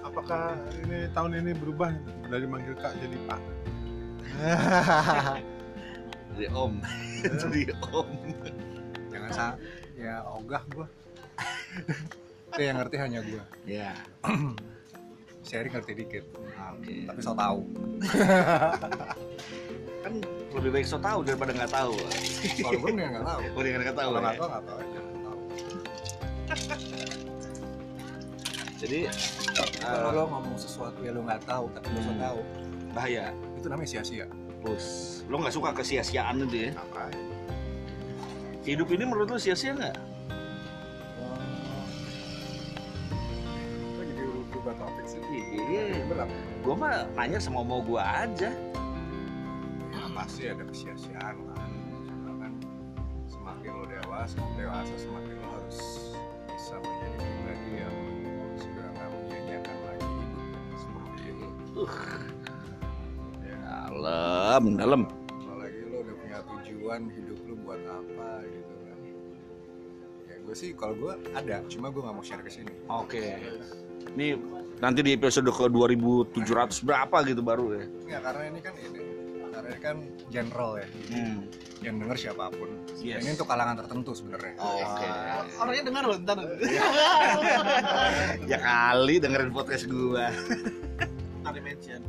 [0.00, 0.42] apakah
[0.80, 1.90] ini tahun ini berubah
[2.26, 3.40] dari manggil kak jadi pak
[6.28, 6.72] Jadi om.
[7.18, 8.08] jadi om.
[9.08, 9.46] jangan sa
[9.94, 10.86] ya ogah gua
[12.48, 13.92] itu yang ngerti hanya gua Ya.
[15.46, 16.24] sharing ngerti dikit
[16.74, 17.06] Oke.
[17.06, 17.62] tapi so tau
[20.08, 20.24] Kan
[20.56, 21.92] lebih baik so tahu daripada nggak tahu.
[22.64, 24.08] kalau gue nggak tahu Oh, dia nggak tahu.
[24.08, 24.24] kalau ya?
[24.24, 25.38] nggak tahu nggak tahu.
[28.78, 28.98] Jadi
[29.84, 32.22] kalau eh, lo ngomong sesuatu yang lo nggak tahu tapi lo so Hmm.
[32.24, 32.38] tahu
[32.96, 33.36] bahaya.
[33.60, 34.24] itu namanya sia-sia
[34.64, 34.86] Bos,
[35.28, 36.70] lo nggak suka kesia-siaan itu ya?
[36.72, 37.12] apa
[38.64, 39.96] Hidup ini menurut lo sia-sia nggak?
[45.08, 45.20] Sih
[45.68, 46.04] Iya.
[46.60, 48.52] Gue mah nanya sama mau gue aja.
[50.18, 51.62] Ya pasti ada kesia-siaan lah
[52.10, 52.52] Cuma kan
[53.30, 55.78] semakin lo dewasa dewasa semakin lo harus
[56.50, 57.96] bisa menjadi pribadi yang
[58.58, 60.14] sudah nggak menyanyiakan lagi
[60.74, 61.82] seperti itu
[63.46, 65.02] ya Dalam, dalam.
[65.38, 68.98] apalagi lo udah punya tujuan hidup lo buat apa gitu kan
[70.26, 73.38] ya gue sih kalau gue ada cuma gue nggak mau share ke sini Oke.
[74.08, 74.34] Ini
[74.80, 77.84] nanti di episode ke 2700 berapa gitu baru ya?
[78.08, 79.07] Nggak, karena ini kan ini
[79.58, 79.96] karena ini kan
[80.28, 81.38] general ya Hmm.
[81.80, 83.20] yang denger siapa pun Yes.
[83.20, 85.06] ini untuk kalangan tertentu sebenarnya Oke.
[85.56, 86.38] orangnya dengar loh ntar.
[88.46, 90.30] Ya kali dengerin podcast gua.
[91.42, 92.02] Ntar di mention.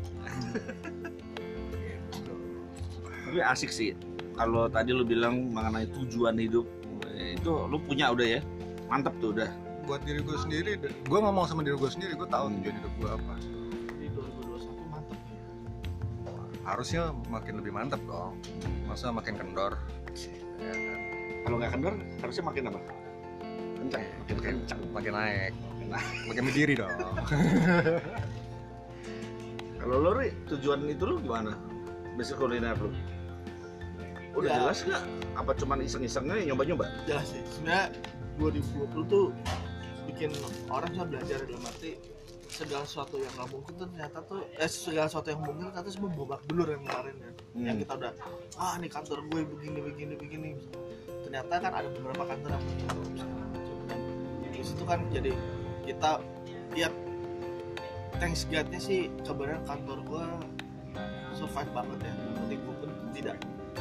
[3.21, 3.93] Tapi asik sih.
[4.31, 6.65] Kalau tadi lu bilang mengenai tujuan hidup,
[7.13, 8.41] itu lu punya udah ya?
[8.87, 9.49] Mantep tuh udah.
[9.81, 12.61] buat diri gue sendiri gue ngomong sama diri gue sendiri gue tahu Hmm.
[12.61, 13.33] tujuan hidup gue apa
[16.69, 18.37] harusnya makin lebih mantep dong
[18.85, 19.77] masa makin kendor
[20.59, 20.99] ya kan
[21.39, 22.79] Kalau nggak kendor, harusnya makin apa?
[23.79, 24.81] Kencang, makin kencang.
[24.91, 25.53] makin naik
[26.27, 26.91] makin berdiri dong
[29.79, 31.55] Kalau lu Ri, tujuan itu lu gimana?
[32.19, 32.91] Bisnis kuliner lu?
[34.35, 34.55] Udah Ya.
[34.61, 35.03] jelas nggak?
[35.33, 36.85] Apa cuman iseng-isengnya nyoba-nyoba?
[37.07, 37.39] Jelas sih.
[37.47, 37.95] Sebenarnya
[38.37, 39.31] 2020 tuh
[40.05, 40.35] bikin
[40.67, 41.95] orang bisa belajar dalam arti
[42.59, 46.11] segala sesuatu yang nggak mungkin tuh ternyata tuh eh segala sesuatu yang mungkin ternyata semua
[46.11, 47.31] babak belur yang kemarin ya.
[47.55, 47.81] Yang Hmm.
[47.87, 48.11] kita udah
[48.59, 50.49] ah nih kantor gue begini begini begini.
[51.23, 52.99] Ternyata kan ada beberapa kantor yang begitu
[54.59, 55.31] di situ kan jadi
[55.87, 56.19] kita
[56.75, 56.91] ya
[58.19, 60.23] thanks God-nya sih kebenaran kantor gue
[61.39, 62.13] survive banget ya.
[62.13, 63.37] Yang penting gue pun tidak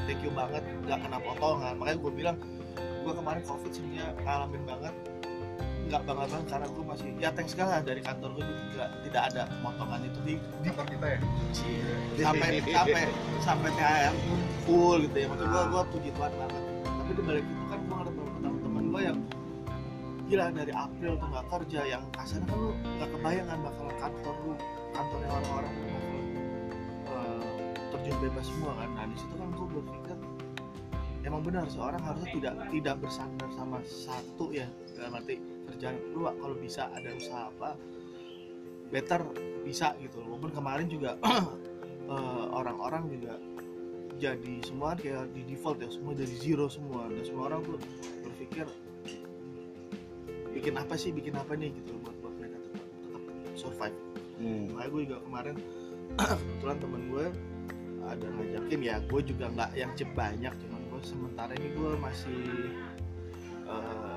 [0.07, 1.75] thank you banget nggak kena potongan.
[1.83, 2.37] Makanya gue bilang
[2.79, 4.95] gue kemarin covid sebenarnya ngalamin banget
[5.89, 9.43] nggak banget banget karena gue masih ya thanks lah dari kantor gue juga tidak ada
[9.49, 11.21] pemotongan itu di, di kantor kita ya?
[12.21, 13.03] Sampai sampai
[13.41, 16.63] sampai THR pun full gitu ya maksud gue gue puji Tuhan banget.
[16.85, 19.19] Tapi di balik itu kan gue ngeliat beberapa teman-teman gue yang
[20.29, 24.35] gila dari April tuh nggak kerja yang kasarnya kan lu nggak kebayang kan bakal kantor
[24.45, 24.53] lu
[24.93, 25.75] kantornya orang-orang
[27.09, 27.43] eh,
[27.97, 28.89] terjun bebas semua kan.
[28.93, 30.17] Nah di situ kan gue berpikir
[31.25, 36.57] emang benar seorang harusnya tidak tidak bersandar sama satu ya dalam arti kerjaan lu kalau
[36.57, 37.77] bisa ada usaha apa
[38.89, 39.21] better
[39.63, 41.21] bisa gitu walaupun kemarin juga
[42.13, 43.37] eh, orang-orang juga
[44.19, 47.07] jadi semua kayak di default ya semua dari zero semua.
[47.07, 47.79] Dan semua orang tuh
[48.27, 48.67] berpikir
[50.51, 51.71] bikin apa sih bikin apa nih?
[51.71, 53.23] gitu buat buat mereka tetap tetap
[53.55, 53.99] survive.
[54.39, 54.71] Hmm.
[54.71, 55.57] makanya gue juga kemarin
[56.39, 57.27] kebetulan temen gue
[58.07, 62.43] ada ngajakin ya gue juga nggak yang cep banyak cuman gue sementara ini gue masih
[63.67, 64.08] eh,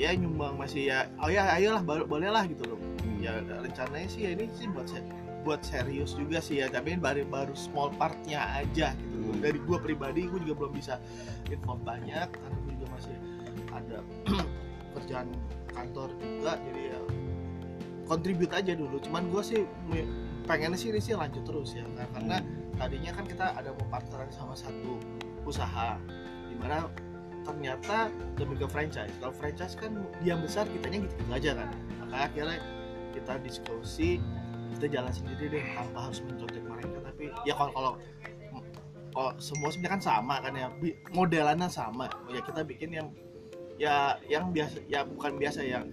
[0.00, 3.20] ya nyumbang masih ya oh ya ayolah boleh boleh lah gitu loh Hmm.
[3.20, 5.04] ya rencananya sih ya ini sih buat se-
[5.40, 9.40] buat serius juga sih ya tapi ini baru baru small partnya aja gitu Hmm.
[9.40, 10.96] dari gue pribadi gue juga belum bisa
[11.46, 13.16] info banyak karena gue juga masih
[13.70, 13.98] ada
[14.96, 15.28] kerjaan
[15.70, 17.00] kantor juga jadi ya
[18.04, 19.60] kontribut aja dulu cuman gue sih
[20.44, 22.36] pengennya sih ini sih lanjut terus ya Kar- karena
[22.74, 24.98] tadinya kan kita ada mau partneran sama satu
[25.44, 25.94] usaha
[26.48, 26.90] di mana
[27.44, 29.12] ternyata lebih ke franchise.
[29.18, 31.68] Kalau franchise kan dia besar kitanya gitu, -gitu aja kan.
[32.04, 32.58] Maka akhirnya
[33.12, 34.20] kita diskusi
[34.78, 36.98] kita jalan sendiri deh tanpa harus mencontek mereka.
[37.10, 37.92] Tapi ya kalau kalau
[39.10, 40.68] kalau semua sebenarnya kan sama kan ya.
[41.12, 42.06] Modelannya sama.
[42.30, 43.08] Ya kita bikin yang
[43.80, 45.84] ya yang biasa ya bukan biasa yang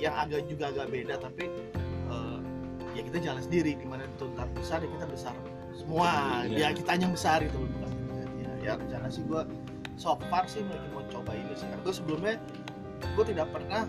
[0.00, 1.46] yang agak juga agak beda tapi
[2.10, 2.38] eh,
[2.98, 3.78] ya kita jalan sendiri.
[3.78, 5.34] Di mana tuntutan besar ya kita besar
[5.74, 6.42] semua.
[6.46, 6.58] Iya.
[6.58, 7.58] ya kita yang besar itu.
[7.58, 7.92] Bukan
[8.42, 9.42] ya, ya rencana sih gue
[9.94, 11.66] so far sih lagi mau coba ini sih.
[11.70, 12.34] Karena gue sebelumnya
[13.14, 13.86] gue tidak pernah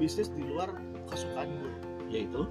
[0.00, 0.72] bisnis di luar
[1.10, 1.72] kesukaan gue
[2.12, 2.44] Yaitu?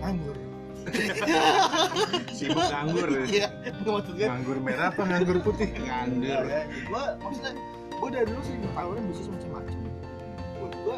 [0.00, 0.36] Nganggur.
[2.36, 3.08] Sibuk nganggur.
[3.28, 3.52] iya
[3.84, 5.68] maksud gue nganggur merah apa nganggur putih?
[5.76, 6.48] Nganggur.
[6.48, 7.52] ya, gue maksudnya
[8.00, 9.76] gue dari dulu sih tawarin bisnis macam-macam.
[10.56, 10.96] Buat gue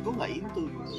[0.00, 0.96] gue nggak into gitu.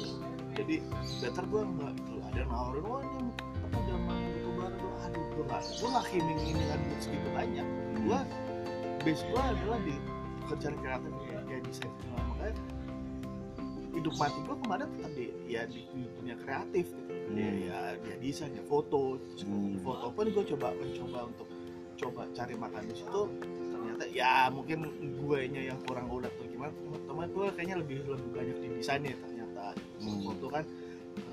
[0.54, 0.74] Jadi
[1.18, 2.12] better gue nggak gitu.
[2.22, 3.30] Ada yang nawarin wah ini
[3.66, 7.66] apa zaman youtuber gue aduh gue nggak gue nggak kiming dengan segitu banyak
[8.02, 8.18] gue
[9.02, 9.94] base gue adalah di
[10.46, 12.54] kerjaan kreatif ya, ya desain segala makanya
[13.92, 17.10] hidup mati gue kemarin tetap di ya di, di dunia kreatif gitu.
[17.32, 17.64] Ya, Hmm.
[17.64, 19.78] ya dia desain ya foto Hmm.
[19.80, 20.04] foto.
[20.10, 21.48] Pun gue coba mencoba untuk
[21.96, 23.22] coba cari makan di situ.
[23.70, 24.78] Ternyata ya mungkin
[25.16, 26.72] gue nya yang kurang udah tuh gimana.
[27.04, 29.76] Teman gue kayaknya lebih lebih banyak di desainnya ternyata.
[30.02, 30.20] Hmm.
[30.24, 30.64] foto kan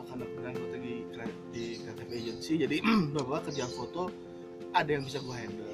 [0.05, 2.53] karena kebetulan gue di kre- di creative agency.
[2.59, 2.75] Jadi
[3.15, 4.01] beberapa kerjaan foto
[4.71, 5.68] ada yang bisa gue handle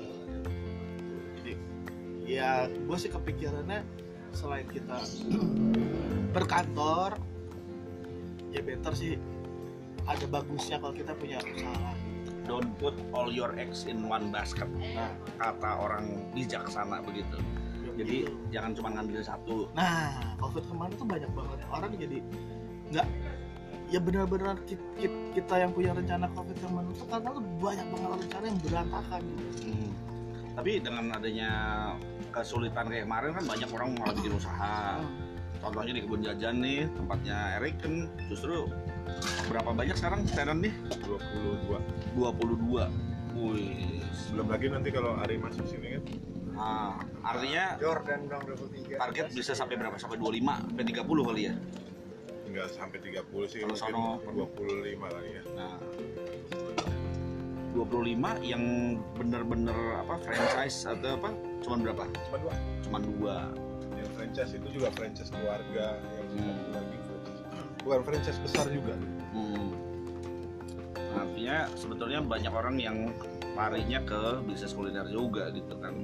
[2.36, 3.80] ya gue sih kepikirannya
[4.36, 5.00] selain kita
[6.36, 7.16] berkantor
[8.52, 9.16] ya better sih
[10.06, 11.96] ada bagusnya kalau kita punya usaha
[12.46, 14.70] Don't put all your eggs in one basket.
[14.94, 15.10] nah
[15.42, 17.42] Kata orang bijaksana begitu.
[17.98, 18.32] Jadi gitu.
[18.54, 19.66] jangan cuma ngambil satu.
[19.74, 22.18] Nah, COVID kemarin tuh banyak banget orang jadi
[22.94, 23.08] nggak
[23.90, 28.46] ya benar-benar kita, kita yang punya rencana COVID kemarin tuh karena tuh banyak banget rencana
[28.46, 29.46] yang berantakan gitu.
[29.66, 29.92] Hmm.
[30.56, 31.52] Tapi dengan adanya
[32.32, 35.04] kesulitan kayak kemarin kan banyak orang mau bikin usaha.
[35.60, 37.94] Contohnya di kebun jajan nih tempatnya Erik kan
[38.28, 38.70] justru
[39.48, 40.74] berapa banyak sekarang tenan nih?
[41.04, 41.80] 22
[42.16, 42.88] 22.
[43.36, 44.00] Wih.
[44.32, 46.04] belum lagi nanti kalau Ari masuk sini kan
[46.56, 50.00] Nah, artinya Jordan dong 23 target bisa sampai berapa?
[50.00, 51.54] Sampai 25, sampai 30 kali ya?
[52.46, 55.76] nggak sampai 30 sih Kalau sono- mungkin 25 kali ya Nah,
[57.76, 58.64] 25 yang
[59.14, 61.30] bener-bener apa franchise atau apa?
[61.60, 62.04] Cuman berapa?
[62.24, 63.38] cuma dua Cuman dua.
[63.94, 66.72] yang franchise itu juga franchise keluarga yang Hmm.
[66.72, 67.42] lagi franchise
[67.82, 68.96] bukan franchise besar juga
[69.30, 69.72] Hmm.
[71.16, 72.98] Artinya sebetulnya banyak orang yang
[73.54, 75.96] larinya ke bisnis kuliner juga gitu kan.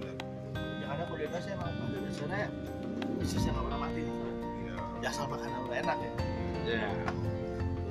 [0.55, 2.47] Yang ada kuliner sih emang pada dasarnya
[3.17, 4.03] bisnis yang nggak pernah mati.
[5.01, 6.11] ya asal makanan enak ya.
[6.77, 6.89] Ya.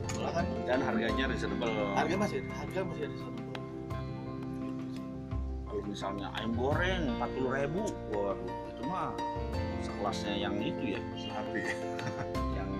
[0.07, 1.71] Soalnya kan Dan harganya reasonable.
[1.93, 3.05] harga masih harga masih.
[3.11, 3.40] Kalau
[5.91, 7.83] misalnya ayam goreng 40 ribu,
[8.15, 8.39] waduh
[8.71, 9.11] itu mah
[9.83, 11.61] sekelasnya yang itu ya, sapi
[12.59, 12.71] yang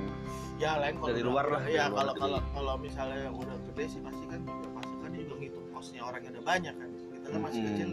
[0.63, 4.01] ya lain kalau Dari luar lah, ya kalau kalau kalau misalnya yang udah gede sih
[4.01, 6.91] pasti kan juga pasti kan juga ngitung kosnya orangnya udah banyak kan.
[6.95, 7.71] Kita kan masih Mm-mm.
[7.75, 7.91] kecil.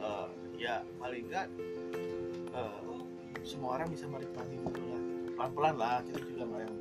[0.00, 1.46] Eh, ya paling enggak
[2.56, 2.78] eh,
[3.44, 5.02] semua orang bisa menikmati dulu lah.
[5.34, 6.74] Pelan pelan lah kita juga nggak yang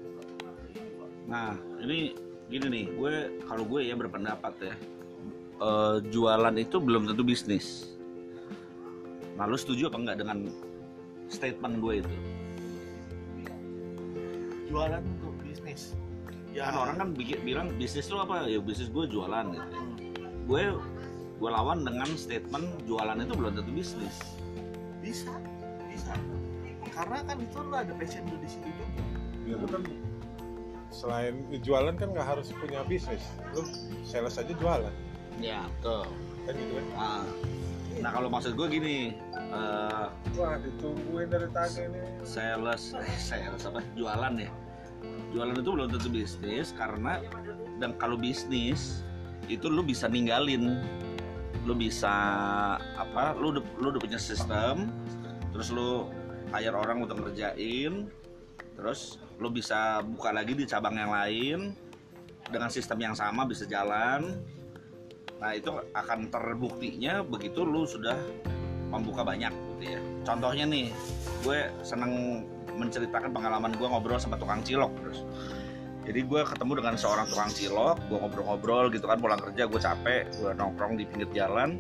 [1.23, 2.13] Nah, ini
[2.51, 3.13] gini nih, gue
[3.47, 4.73] kalau gue ya berpendapat ya,
[5.63, 7.95] eh, jualan itu belum tentu bisnis.
[9.39, 10.37] Nah, lu setuju apa enggak dengan
[11.31, 12.15] statement gue itu?
[14.73, 15.93] jualan untuk bisnis
[16.49, 18.49] ya Kan orang kan bikin, bilang bisnis lu apa?
[18.49, 19.69] Ya bisnis gue jualan gitu.
[20.49, 20.73] Gue
[21.37, 24.17] gue lawan dengan statement jualan itu belum tentu bisnis.
[25.03, 25.35] bisa
[25.91, 26.15] bisa
[26.95, 29.03] karena kan itu lo ada passion lu di situ juga
[29.43, 29.83] ya lu kan
[30.95, 33.19] selain jualan kan nggak harus punya bisnis
[33.51, 33.67] lu
[34.07, 34.95] sales aja jualan
[35.39, 36.05] Ya, betul.
[36.43, 37.23] kan gitu kan Nah,
[38.03, 38.97] nah kalau maksud gue gini,
[39.31, 40.05] eh,
[40.35, 43.79] wah ditungguin dari tadi nih sales eh, sales apa?
[43.95, 44.51] Jualan ya?
[45.31, 47.23] Jualan itu belum tentu bisnis karena
[47.79, 49.07] dan kalau bisnis
[49.47, 50.83] itu lu bisa ninggalin.
[51.63, 52.11] Lu bisa
[52.99, 54.91] apa lu udah, lu udah punya sistem
[55.55, 56.11] terus lu
[56.51, 58.09] hire orang untuk ngerjain
[58.75, 61.59] terus lu bisa buka lagi di cabang yang lain
[62.49, 64.41] dengan sistem yang sama bisa jalan
[65.43, 68.15] nah itu akan terbuktinya begitu lu sudah
[68.87, 69.99] membuka banyak gitu ya.
[70.23, 70.87] Contohnya nih
[71.43, 72.45] gue seneng
[72.79, 75.27] menceritakan pengalaman gue ngobrol sama tukang cilok terus.
[76.07, 80.23] Jadi gue ketemu dengan seorang tukang cilok gue ngobrol-ngobrol gitu kan pulang kerja gue capek
[80.39, 81.75] gue nongkrong di pinggir jalan.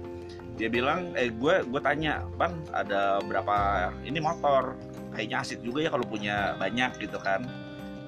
[0.59, 3.55] Dia bilang eh gue gue tanya bang ada berapa
[4.03, 4.75] ini motor?
[5.15, 7.47] Kayaknya asik juga ya kalau punya banyak gitu kan.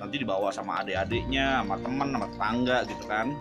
[0.03, 3.31] Nanti dibawa sama adik-adiknya sama teman sama tetangga gitu kan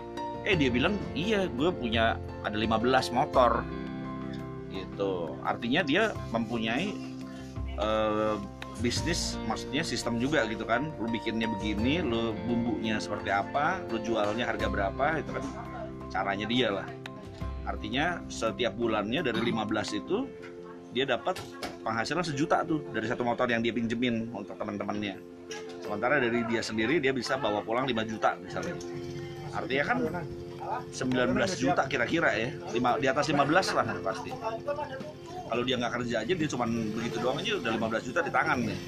[0.45, 3.65] eh dia bilang iya gue punya ada 15 motor.
[4.69, 5.13] Gitu.
[5.41, 6.93] Artinya dia mempunyai
[7.81, 8.37] eh,
[8.85, 10.93] bisnis maksudnya sistem juga gitu kan.
[11.01, 15.45] Lu bikinnya begini lu bumbunya seperti apa lu jualnya harga berapa itu kan.
[16.13, 16.87] Caranya dia lah.
[17.65, 20.29] Artinya setiap bulannya dari 15 itu
[20.93, 21.41] dia dapat
[21.83, 25.17] penghasilan sejuta tuh dari satu motor yang dia pinjemin untuk teman-temannya.
[25.81, 28.77] Sementara dari dia sendiri dia bisa bawa pulang 5 juta misalnya
[29.55, 29.99] artinya kan
[30.91, 32.51] 19 juta kira-kira ya.
[32.73, 34.31] Lima, di atas 15 lah pasti.
[35.45, 38.59] Kalau dia nggak kerja aja dia cuma begitu doang aja udah 15 juta di tangan
[38.65, 38.79] nih.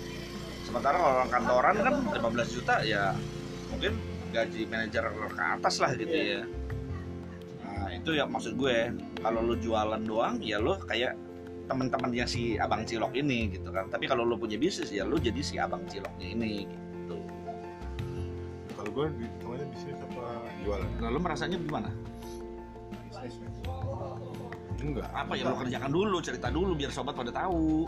[0.67, 3.15] Sementara kalau orang kantoran kan 15 juta ya
[3.71, 3.93] mungkin
[4.35, 6.43] gaji manajer ke atas lah gitu ya.
[7.63, 8.91] Nah itu ya maksud gue.
[9.23, 11.15] Kalau lu jualan doang ya lu kayak
[11.67, 13.87] teman-temannya si abang cilok ini gitu kan.
[13.93, 17.17] Tapi kalau lu punya bisnis ya lu jadi si abang ciloknya ini gitu.
[18.75, 21.91] Kalau gue hitungannya bisnis apa jualan nah lu merasanya gimana
[24.77, 27.87] enggak apa yang lu kerjakan dulu cerita dulu biar sobat pada tahu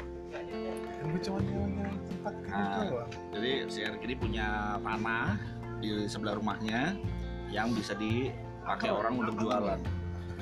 [0.98, 3.06] kan gue cuma jualan tempat Nah.
[3.32, 5.38] Jadi si Erik ini punya tanah
[5.78, 6.96] di sebelah rumahnya
[7.48, 9.80] yang bisa dipakai orang untuk jualan.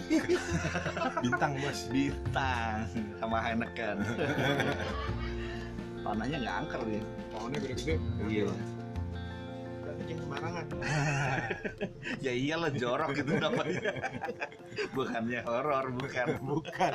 [1.25, 2.89] bintang bos Bintang
[3.21, 3.97] sama Heineken.
[6.07, 7.03] Tanahnya nggak angker ya.
[7.35, 7.95] pohonnya gede-gede
[8.31, 8.49] Iya.
[10.07, 10.65] Dan kencing sembarangan
[12.25, 13.93] Ya iyalah jorok itu dapatnya.
[14.97, 16.27] Bukannya horor, bukan.
[16.51, 16.95] bukan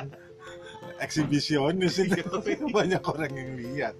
[0.98, 2.18] eksibisionis itu
[2.74, 3.94] banyak orang yang lihat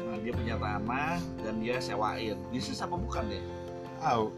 [0.00, 2.34] Nah, dia punya tanah dan dia sewain.
[2.50, 3.42] Bisnis apa bukan ya?
[4.00, 4.32] tahu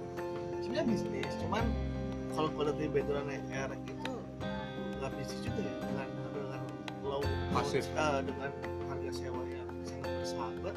[0.59, 1.64] sebenarnya bisnis cuman
[2.34, 4.12] kalau quality background Eric itu
[4.98, 6.61] nggak bisnis juga ya dengan dengan
[7.07, 7.22] low
[7.55, 7.86] Pasif.
[7.94, 8.50] eh, dengan
[8.90, 10.74] harga sewa yang sangat bersahabat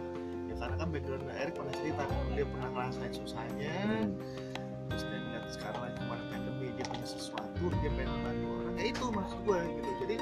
[0.56, 3.76] karena kan background Eric pernah cerita kan, dia pernah ngerasain susahnya.
[4.90, 8.74] Terus dia ngeliat sekarang lagi kemarin pandemi dia punya sesuatu dia pengen bantu orang.
[8.80, 9.90] Ya itu maksud gue gitu.
[10.06, 10.16] Jadi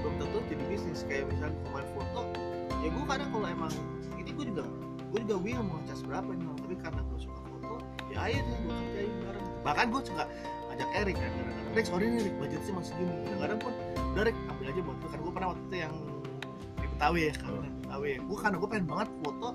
[0.00, 1.00] belum tentu jadi bisnis.
[1.08, 2.22] Kayak misalnya pemain foto
[2.80, 3.72] ya gue kadang kalau emang
[4.16, 4.64] ini gue juga
[5.10, 7.76] gue juga bingung mau ngecas berapa nih tapi karena gue suka foto
[8.08, 9.46] ya ayo deh gue kerjain bareng.
[9.60, 10.24] Bahkan gue suka
[10.72, 11.32] ajak Erik kan
[11.76, 13.12] Rick sorry nih Rick budgetnya masih gini.
[13.26, 13.72] Kadang-kadang pun
[14.16, 15.94] udah Rick ambil aja buat gue kan gue pernah waktu itu yang
[17.00, 17.34] Betawi ya
[17.64, 19.48] di Betawi gue karena gue pengen banget foto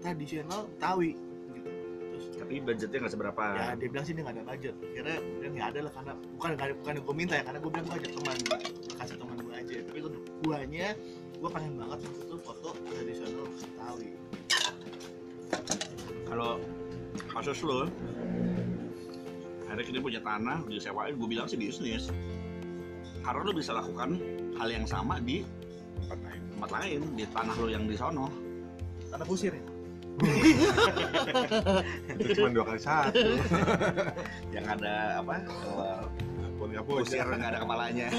[0.00, 1.12] tradisional Betawi
[1.52, 1.68] gitu.
[2.08, 3.42] Terus Tapi budgetnya nggak seberapa.
[3.52, 4.74] ya dia bilang sih dia nggak ada budget.
[4.80, 7.70] Kira kemudian nggak ada lah karena bukan nggak ada bukan gue minta ya karena gue
[7.76, 8.36] bilang gue ajak teman.
[8.48, 9.74] Gue kasih teman gue aja.
[9.84, 10.08] Tapi itu
[10.40, 10.88] guanya
[11.36, 14.10] gue pengen banget waktu itu foto tradisional Betawi
[16.24, 16.50] Kalau
[17.28, 17.92] kasus lo,
[19.68, 22.08] Erik ini punya tanah, disewain, gue bilang sih bisnis.
[23.20, 24.16] Karena lo bisa lakukan
[24.56, 25.44] hal yang sama di
[26.04, 28.26] tempat lain tempat lain, di tanah lo yang di sono.
[29.06, 29.64] karena kusir ya
[32.16, 33.36] itu cuma dua kali satu
[34.54, 35.44] Yang ada apa?
[35.44, 36.00] eh,
[36.56, 38.08] punya Kusir nggak ada kepalanya.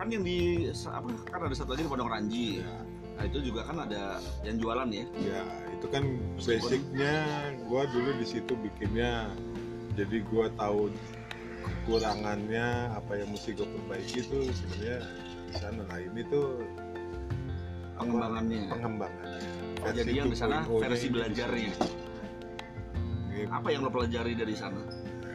[0.00, 2.64] kan yang di apa kan ada satu lagi di Pondok Ranji.
[2.64, 4.16] Nah, itu juga kan ada
[4.48, 5.04] yang jualan ya.
[5.20, 5.44] ya
[5.76, 7.20] itu kan basicnya
[7.68, 9.28] gue dulu di situ bikinnya
[9.92, 10.88] jadi gue tahu
[11.60, 14.98] kekurangannya apa yang mesti gue perbaiki itu sebenarnya
[15.50, 16.60] di sana nah ini tuh
[18.00, 18.60] Pengembangannya.
[18.72, 19.40] pengembangannya
[19.80, 21.72] Oh, jadi yang di sana 2.0 -nya versi di belajarnya.
[23.32, 24.80] Ini Apa yang lo pelajari dari sana?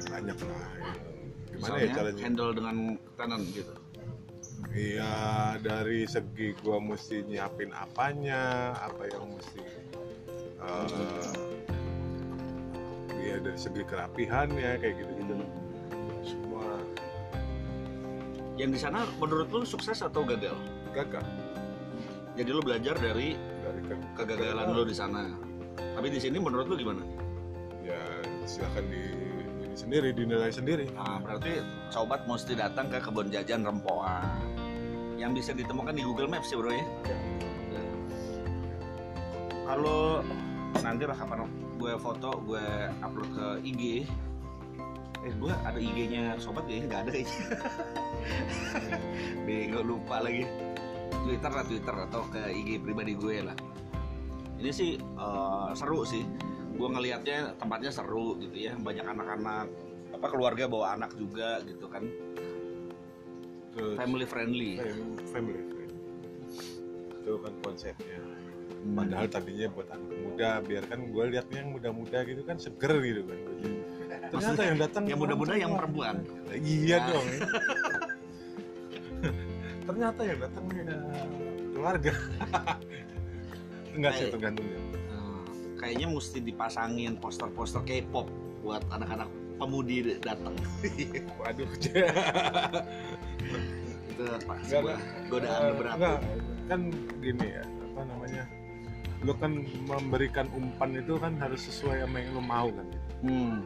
[0.06, 0.70] banyak lah ya.
[0.70, 0.94] gimana
[1.50, 2.76] ya Misalnya caranya handle dengan
[3.18, 3.74] tenant gitu.
[4.76, 5.14] Iya
[5.66, 9.62] dari segi gua mesti nyiapin apanya, apa yang mesti
[10.62, 11.32] eh
[13.18, 15.12] Iya dari segi kerapihannya kayak gitu
[18.56, 20.56] Yang di sana menurut lo sukses atau gagal?
[20.96, 21.24] gagal
[22.36, 25.28] Jadi lo belajar dari dari ke- kegagalan lo di sana.
[25.76, 27.04] Tapi di sini menurut lo gimana?
[27.84, 28.00] Ya
[28.44, 30.88] silakan di ini sendiri dinilai sendiri.
[30.96, 31.60] Nah, berarti
[31.92, 34.24] sobat mesti datang ke kebun jajan Rempoa
[35.16, 36.86] yang bisa ditemukan di Google Maps ya bro ya.
[39.66, 40.22] Kalau
[40.84, 42.66] nanti lah kapan gue foto gue
[43.04, 43.84] upload ke IG
[45.26, 47.40] eh gue ada IG-nya sobat kayaknya nggak ada kayaknya
[49.46, 50.46] Bego lupa lagi.
[51.26, 53.58] Twitter lah Twitter atau ke IG pribadi gue lah.
[54.62, 56.22] Ini sih eh, seru sih.
[56.78, 58.74] Gue ngelihatnya tempatnya seru gitu ya.
[58.78, 59.66] Banyak anak-anak
[60.14, 62.06] apa keluarga bawa anak juga gitu kan.
[63.74, 64.72] Terus family friendly.
[64.78, 65.98] fam- family friendly.
[67.22, 68.22] Itu kan konsepnya.
[68.86, 73.40] Padahal tadinya buat anak muda, biarkan gue liatnya yang muda-muda gitu kan seger gitu kan.
[74.30, 76.16] Ternyata yang datang yang muda-muda yang perempuan.
[76.52, 77.06] Iya Nah.
[77.10, 77.28] dong.
[79.86, 80.84] Ternyata yang datang ya
[81.72, 82.12] keluarga.
[83.94, 84.80] Enggak sih tergantung ya.
[84.92, 85.42] Eh,
[85.78, 88.28] kayaknya mesti dipasangin poster-poster K-pop
[88.60, 90.52] buat anak-anak pemudi datang
[91.40, 91.70] Waduh.
[94.16, 96.20] itu pak sebuah godaan Eh, berat enggak,
[96.66, 96.80] kan
[97.20, 98.44] gini ya, apa namanya?
[99.22, 99.52] Lu kan
[99.86, 102.88] memberikan umpan itu kan harus sesuai sama yang lu mau kan.
[103.22, 103.58] hmm.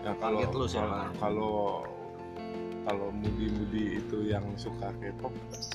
[0.00, 1.12] Nah, kalau Target lu siapa?
[1.20, 1.84] kalau
[2.80, 5.28] kalau mudi-mudi itu yang suka K-pop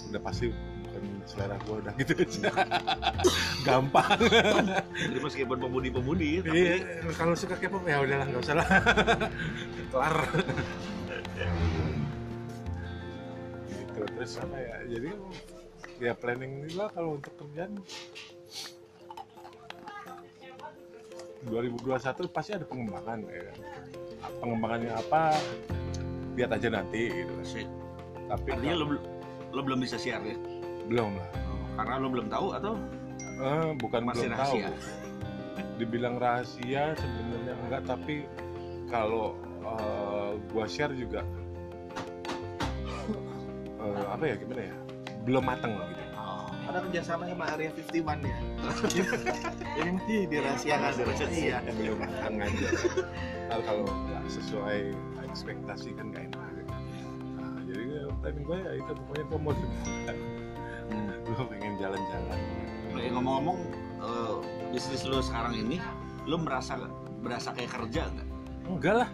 [0.09, 2.49] udah pasti bukan selera gua udah gitu aja.
[3.67, 4.17] Gampang.
[4.97, 6.75] jadi meskipun pemudi-pemudi tapi Iya,
[7.13, 8.67] kalau suka K-pop ya udahlah nggak usah lah.
[9.93, 10.17] Kelar.
[13.69, 14.75] gitu terus apa ya?
[14.89, 15.09] Jadi
[16.01, 17.79] ya planning lah kalau untuk kerjaan
[21.49, 23.57] 2021 pasti ada pengembangan ya kan.
[24.41, 25.37] Pengembangannya apa?
[26.35, 27.31] Lihat aja nanti gitu.
[27.31, 27.67] kan.
[28.25, 28.85] Tapi artinya lo,
[29.53, 30.37] lo belum bisa share ya
[30.85, 31.29] belum lah.
[31.75, 32.73] karena lo belum tahu atau
[33.35, 34.67] Eh, bukan Masih belum rahasia?
[34.71, 34.79] tahu.
[35.75, 38.15] Dibilang rahasia sebenarnya enggak, tapi
[38.87, 41.19] kalau eh, gua share juga
[43.83, 44.75] eh, apa ya gimana ya?
[45.27, 46.04] Belum mateng gitu.
[46.65, 48.37] Ada kerjasama sama Area 51 ya.
[49.79, 50.91] Ini mesti dirahasiakan.
[51.29, 51.57] Iya.
[51.77, 52.67] Belum mateng aja.
[53.45, 54.79] Ntar kalau nggak sesuai
[55.29, 56.41] ekspektasi kan nggak enak.
[57.37, 60.17] Nah, jadi planning gue ya itu pokoknya gue mau liburan.
[60.89, 61.13] Hmm.
[61.21, 62.39] Gue pengen jalan-jalan.
[62.95, 63.59] Eh, ngomong-ngomong
[64.01, 64.35] eh,
[64.73, 65.77] bisnis lo sekarang ini
[66.25, 66.79] lo merasa
[67.21, 68.27] berasa kayak kerja nggak
[68.65, 69.09] Enggak lah.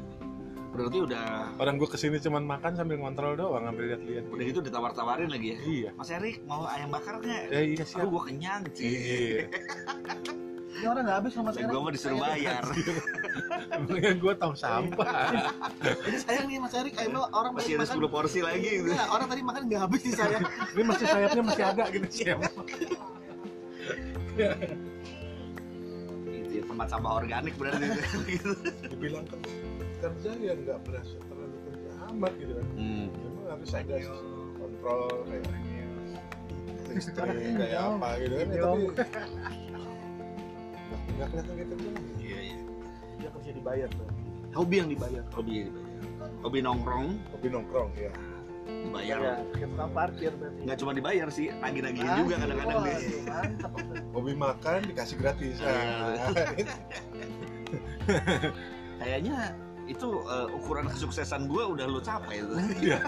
[0.71, 4.23] Berarti udah Orang gue ke sini cuman makan sambil ngontrol doang, ngambil lihat-lihat.
[4.31, 5.89] udah gitu ditawar-tawarin lagi ya Iya.
[5.99, 7.43] Mas Erik mau ayam bakar nggak?
[7.51, 8.07] Ya iya siap.
[8.07, 8.87] Aduh gua kenyang sih.
[8.87, 9.51] Iya.
[10.81, 12.63] Ini orang nggak habis sama Dan gua mau disuruh bayar.
[13.75, 15.07] Emangnya gue tahu sampah.
[16.07, 17.85] Ini sayang nih Mas Erik, ayam orang Masih ada.
[17.85, 18.89] 10 porsi lagi gitu.
[18.89, 20.43] Enggak, orang tadi makan nggak habis nih sayang.
[20.73, 22.05] Ini masih sayapnya masih ada gitu.
[26.31, 27.85] Gitu ya, tempat sampah organik berarti
[28.25, 28.51] gitu.
[28.87, 29.39] Dibilang kan
[30.01, 32.65] kerja ya nggak berasa terlalu kerja amat gitu kan.
[32.73, 33.07] Hmm.
[33.13, 33.95] Memang harus ada
[34.57, 35.43] kontrol kayak
[36.91, 38.47] listrik kayak apa gitu kan.
[38.47, 38.91] Ya, Tapi nggak-
[41.11, 41.89] nggak kelihatan kayak kerja.
[42.17, 42.57] Iya, iya.
[43.17, 44.07] Dia kerja dibayar tuh.
[44.51, 45.23] Hobi yang dibayar.
[45.31, 45.87] Hobi dibayar.
[46.41, 48.11] Hobi nongkrong Hobi nongkrong ya.
[48.61, 49.17] dibayar.
[49.19, 49.35] Ya,
[49.67, 50.59] tukang parkir berarti.
[50.63, 52.97] Nggak cuma dibayar sih, nagih-nagihin Ah, juga kadang-kadang deh.
[54.11, 55.55] Hobi makan dikasih gratis.
[55.59, 55.71] Iya.
[55.71, 56.15] Nah,
[59.01, 59.37] Kayaknya
[59.91, 62.55] itu eh, ukuran kesuksesan gua udah lu capai itu.
[62.81, 62.99] Iya.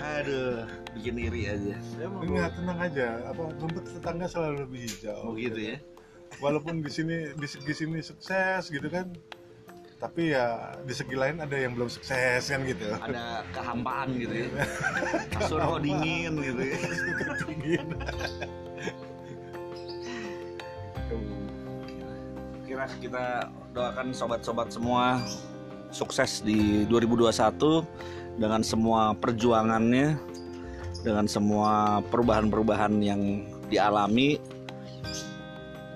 [0.20, 0.66] Aduh,
[0.98, 1.74] bikin iri aja.
[2.02, 3.08] Enggak tenang aja.
[3.30, 5.18] Apa rumput tetangga selalu lebih hijau.
[5.22, 5.78] Mau gitu ya.
[6.42, 9.08] walaupun di sini di segi sini sukses gitu kan
[9.96, 14.48] tapi ya di segi lain ada yang belum sukses kan gitu Ada kehampaan gitu ya.
[15.40, 16.76] Kasur kok dingin gitu ya.
[17.40, 17.86] Ketinggian.
[22.76, 23.26] Kira kita
[23.72, 25.24] doakan sobat-sobat semua
[25.88, 30.20] sukses di 2021 dengan semua perjuangannya
[31.00, 34.36] dengan semua perubahan-perubahan yang dialami.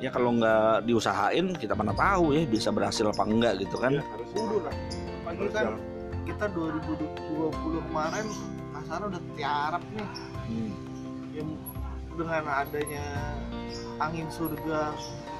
[0.01, 4.01] Ya kalau nggak diusahain kita mana tahu ya bisa berhasil apa enggak gitu kan.
[4.01, 4.75] Ya, harus kudu lah.
[5.53, 5.77] Kan
[6.25, 8.27] kita 2020 kemarin
[8.73, 10.09] kasar udah tiarap nih.
[10.49, 10.73] Hmm.
[11.31, 11.47] yang
[12.17, 13.07] dengan adanya
[14.01, 14.97] angin surga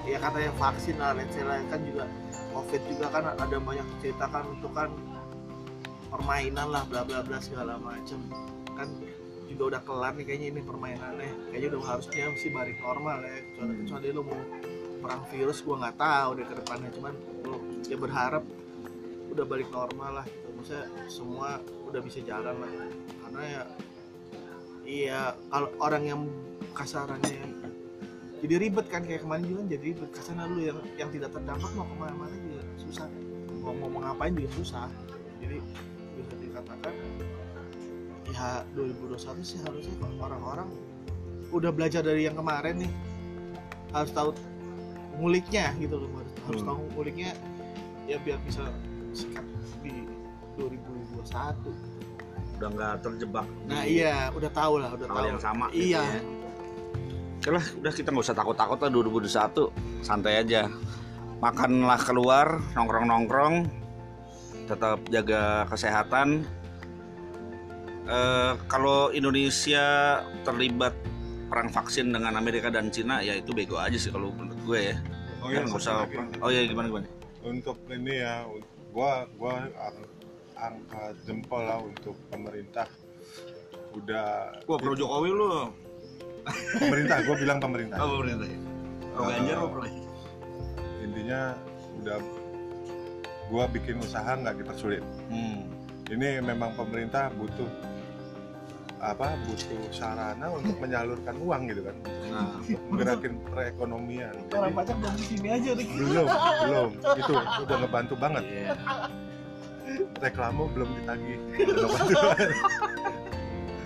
[0.09, 1.61] ya katanya vaksin lah let's say lah.
[1.69, 2.05] Kan juga
[2.51, 4.91] covid juga kan ada banyak cerita kan untuk kan
[6.11, 8.19] permainan lah bla bla bla segala macem.
[8.75, 8.89] Kan
[9.51, 11.31] juga udah kelar nih kayaknya ini permainannya.
[11.53, 13.39] Kayaknya udah harusnya sih balik normal ya.
[13.45, 14.43] Kecuali kecuali lo mau
[15.01, 16.89] perang virus gua nggak tahu deh ke depannya.
[16.97, 17.15] Cuman
[17.47, 18.45] lo ya berharap
[19.31, 20.27] udah balik normal lah.
[20.27, 21.49] Gitu maksudnya semua
[21.87, 22.71] udah bisa jalan lah.
[23.27, 23.63] Karena ya
[24.91, 25.21] iya
[25.53, 26.21] kalau orang yang
[26.75, 27.60] kasarannya
[28.41, 30.09] jadi ribet kan kayak kemarin juga kan jadi ribet.
[30.11, 33.07] Kasarnya lu yang yang tidak terdampak mau ke mana-mana juga susah.
[33.61, 34.89] Mau mau ngapain juga susah.
[35.41, 35.57] Jadi
[36.17, 36.93] bisa dikatakan
[38.31, 40.69] ya 2021 sih harusnya orang-orang
[41.51, 42.93] udah belajar dari yang kemarin nih
[43.91, 44.31] harus tahu
[45.19, 46.69] nguliknya gitu loh harus, harus Hmm.
[46.71, 47.31] tahu nguliknya
[48.07, 48.71] ya biar bisa
[49.11, 49.43] sikat
[49.83, 50.07] di
[50.55, 51.75] 2021
[52.55, 55.27] udah nggak terjebak nah iya udah tahu lah udah tahu.
[55.27, 56.21] yang sama gitu iya ya.
[57.41, 60.69] Oke lah, udah kita nggak usah takut-takut lah 2021 santai aja.
[61.41, 63.65] Makanlah keluar, nongkrong-nongkrong,
[64.69, 66.45] tetap jaga kesehatan.
[68.05, 70.93] Eh, kalau Indonesia terlibat
[71.49, 74.97] perang vaksin dengan Amerika dan Cina, ya itu bego aja sih kalau menurut gue ya.
[75.41, 76.05] Oh iya, nggak usah.
[76.05, 76.17] lagi.
[76.45, 77.09] Oh iya gimana gimana?
[77.41, 78.45] untuk ini ya
[78.93, 80.13] gua gua ang-
[80.61, 82.85] angkat jempol lah untuk pemerintah
[83.97, 85.73] udah Wah pro Jokowi lu.
[86.79, 87.99] Pemerintah gua bilang pemerintah.
[88.01, 88.59] Oh pemerintah ya.
[89.15, 90.09] Pro Ganjar pro Ganjar?
[91.01, 91.41] intinya
[92.01, 92.19] udah
[93.51, 95.05] gua bikin usaha nggak dipersulit.
[95.29, 95.67] Hmm.
[96.11, 97.71] ini memang pemerintah butuh
[99.01, 101.97] apa butuh sarana untuk menyalurkan uang gitu kan.
[102.29, 102.61] Nah,
[102.93, 104.35] menggerakin perekonomian.
[104.53, 106.27] Orang pajak dan di sini aja udah belum
[106.61, 106.91] belum.
[107.25, 107.33] Itu
[107.65, 108.45] udah ngebantu banget.
[108.45, 108.77] Iya.
[110.23, 111.39] reklamo belum ditagih.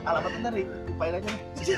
[0.05, 1.29] Udah ngebantu lupain aja.
[1.29, 1.77] Nih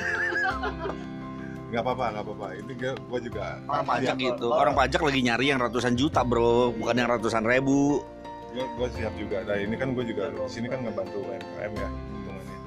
[1.67, 2.47] nggak apa-apa nggak apa-apa.
[2.55, 2.71] Ini
[3.03, 4.39] gua juga Orang pajak gitu.
[4.39, 7.99] kalau- Orang pajak lagi nyari yang ratusan juta, Bro, bukan yang ratusan ribu.
[8.47, 9.43] gue gue siap juga.
[9.43, 12.57] Nah ini kan gue juga di sini kan ngebantu UMKM ya hitungannya.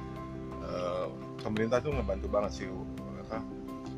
[0.61, 1.05] Eh,
[1.41, 2.65] pemerintah tuh ngebantu banget sih
[3.19, 3.37] apa,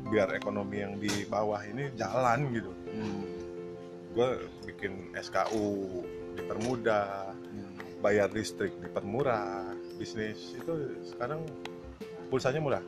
[0.08, 2.72] biar ekonomi yang di bawah ini jalan gitu.
[2.88, 3.22] Hmm.
[4.10, 4.30] gue
[4.64, 6.02] bikin SKU
[6.34, 7.34] dipermudah
[7.98, 9.62] bayar listrik dipermurah
[9.94, 10.54] bisnis.
[10.54, 10.70] Itu
[11.04, 11.42] sekarang
[12.26, 12.82] pulsanya murah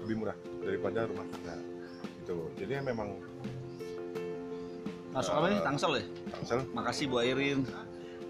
[0.00, 1.56] lebih murah daripada rumah tangga
[2.20, 3.14] gitu jadi memang
[5.14, 5.62] Masuk apa nih?
[5.62, 6.04] Tangsel ya?
[6.34, 7.62] Tangsel Makasih Bu Airin.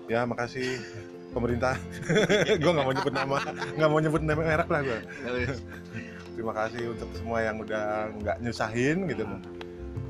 [0.05, 0.84] ya makasih
[1.32, 1.80] pemerintah
[2.61, 3.36] gue nggak mau nyebut nama
[3.72, 4.99] nggak mau nyebut nama merek lah gue
[6.36, 9.24] terima kasih untuk semua yang udah nggak nyusahin gitu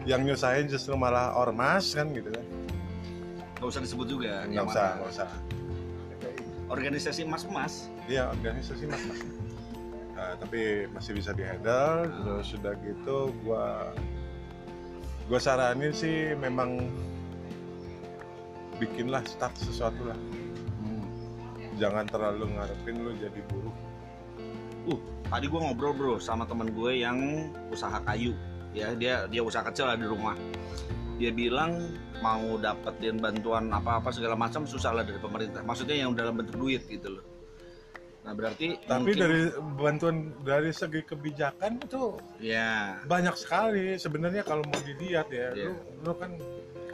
[0.02, 2.42] yang nyusahin justru malah ormas kan gitu kan
[3.54, 4.42] Gak usah disebut juga.
[4.44, 5.28] nggak usah nggak usah
[6.66, 7.86] Organisasi mas-mas.
[8.04, 9.20] iya organisasi mas mas
[10.24, 13.92] Nah, tapi masih bisa dihandle terus sudah gitu gua
[15.28, 16.80] gua saranin sih memang
[18.80, 20.16] bikinlah start sesuatu lah
[21.76, 23.76] jangan terlalu ngarepin lu jadi buruh
[25.34, 28.38] Tadi gue ngobrol bro sama teman gue yang usaha kayu.
[28.70, 30.38] Ya dia dia usaha kecil lah di rumah.
[31.18, 31.90] Dia bilang
[32.22, 35.66] mau dapetin bantuan apa-apa segala macam susah lah dari pemerintah.
[35.66, 37.24] Maksudnya yang dalam bentuk duit gitu loh.
[38.24, 39.40] Nah berarti tapi mungkin- dari
[39.76, 45.64] bantuan dari segi kebijakan itu ya banyak sekali sebenarnya kalau mau dilihat ya Iya.
[45.66, 46.30] lu, lu kan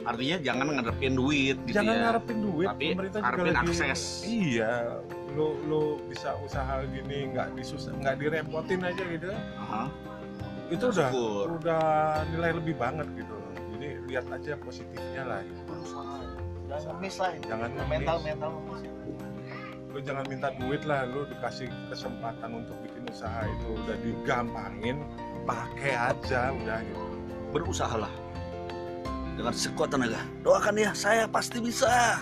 [0.01, 2.01] artinya jangan ngarepin duit gitu jangan ya.
[2.03, 4.01] ngarepin duit Tapi pemerintah juga lagi akses.
[4.23, 4.73] iya
[5.31, 9.83] lu lu bisa usaha gini nggak disusah nggak direpotin aja gitu Aha.
[10.67, 11.45] itu udah Syukur.
[11.55, 11.83] udah
[12.27, 13.35] nilai lebih banget gitu
[13.71, 16.17] jadi lihat aja positifnya lah berusaha
[16.67, 18.81] jangan ngemis lah Jangan mental mental ngemis
[19.91, 25.03] lu jangan minta duit lah lu dikasih kesempatan untuk bikin usaha itu udah digampangin
[25.43, 27.05] pakai aja udah gitu
[27.51, 28.11] berusahalah
[29.35, 30.21] dengan sekuat tenaga.
[30.43, 32.21] Doakan ya, saya pasti bisa.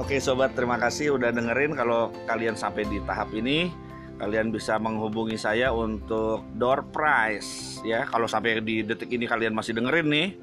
[0.00, 1.78] Oke sobat, terima kasih udah dengerin.
[1.78, 3.70] Kalau kalian sampai di tahap ini,
[4.18, 8.02] kalian bisa menghubungi saya untuk door prize ya.
[8.10, 10.34] Kalau sampai di detik ini kalian masih dengerin nih,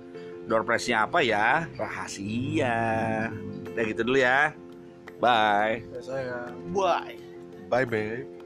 [0.51, 1.63] door prize-nya apa ya?
[1.79, 2.75] Rahasia.
[3.71, 4.51] Udah gitu dulu ya.
[5.23, 5.87] Bye.
[6.03, 7.15] saya bye
[7.69, 8.40] bye babe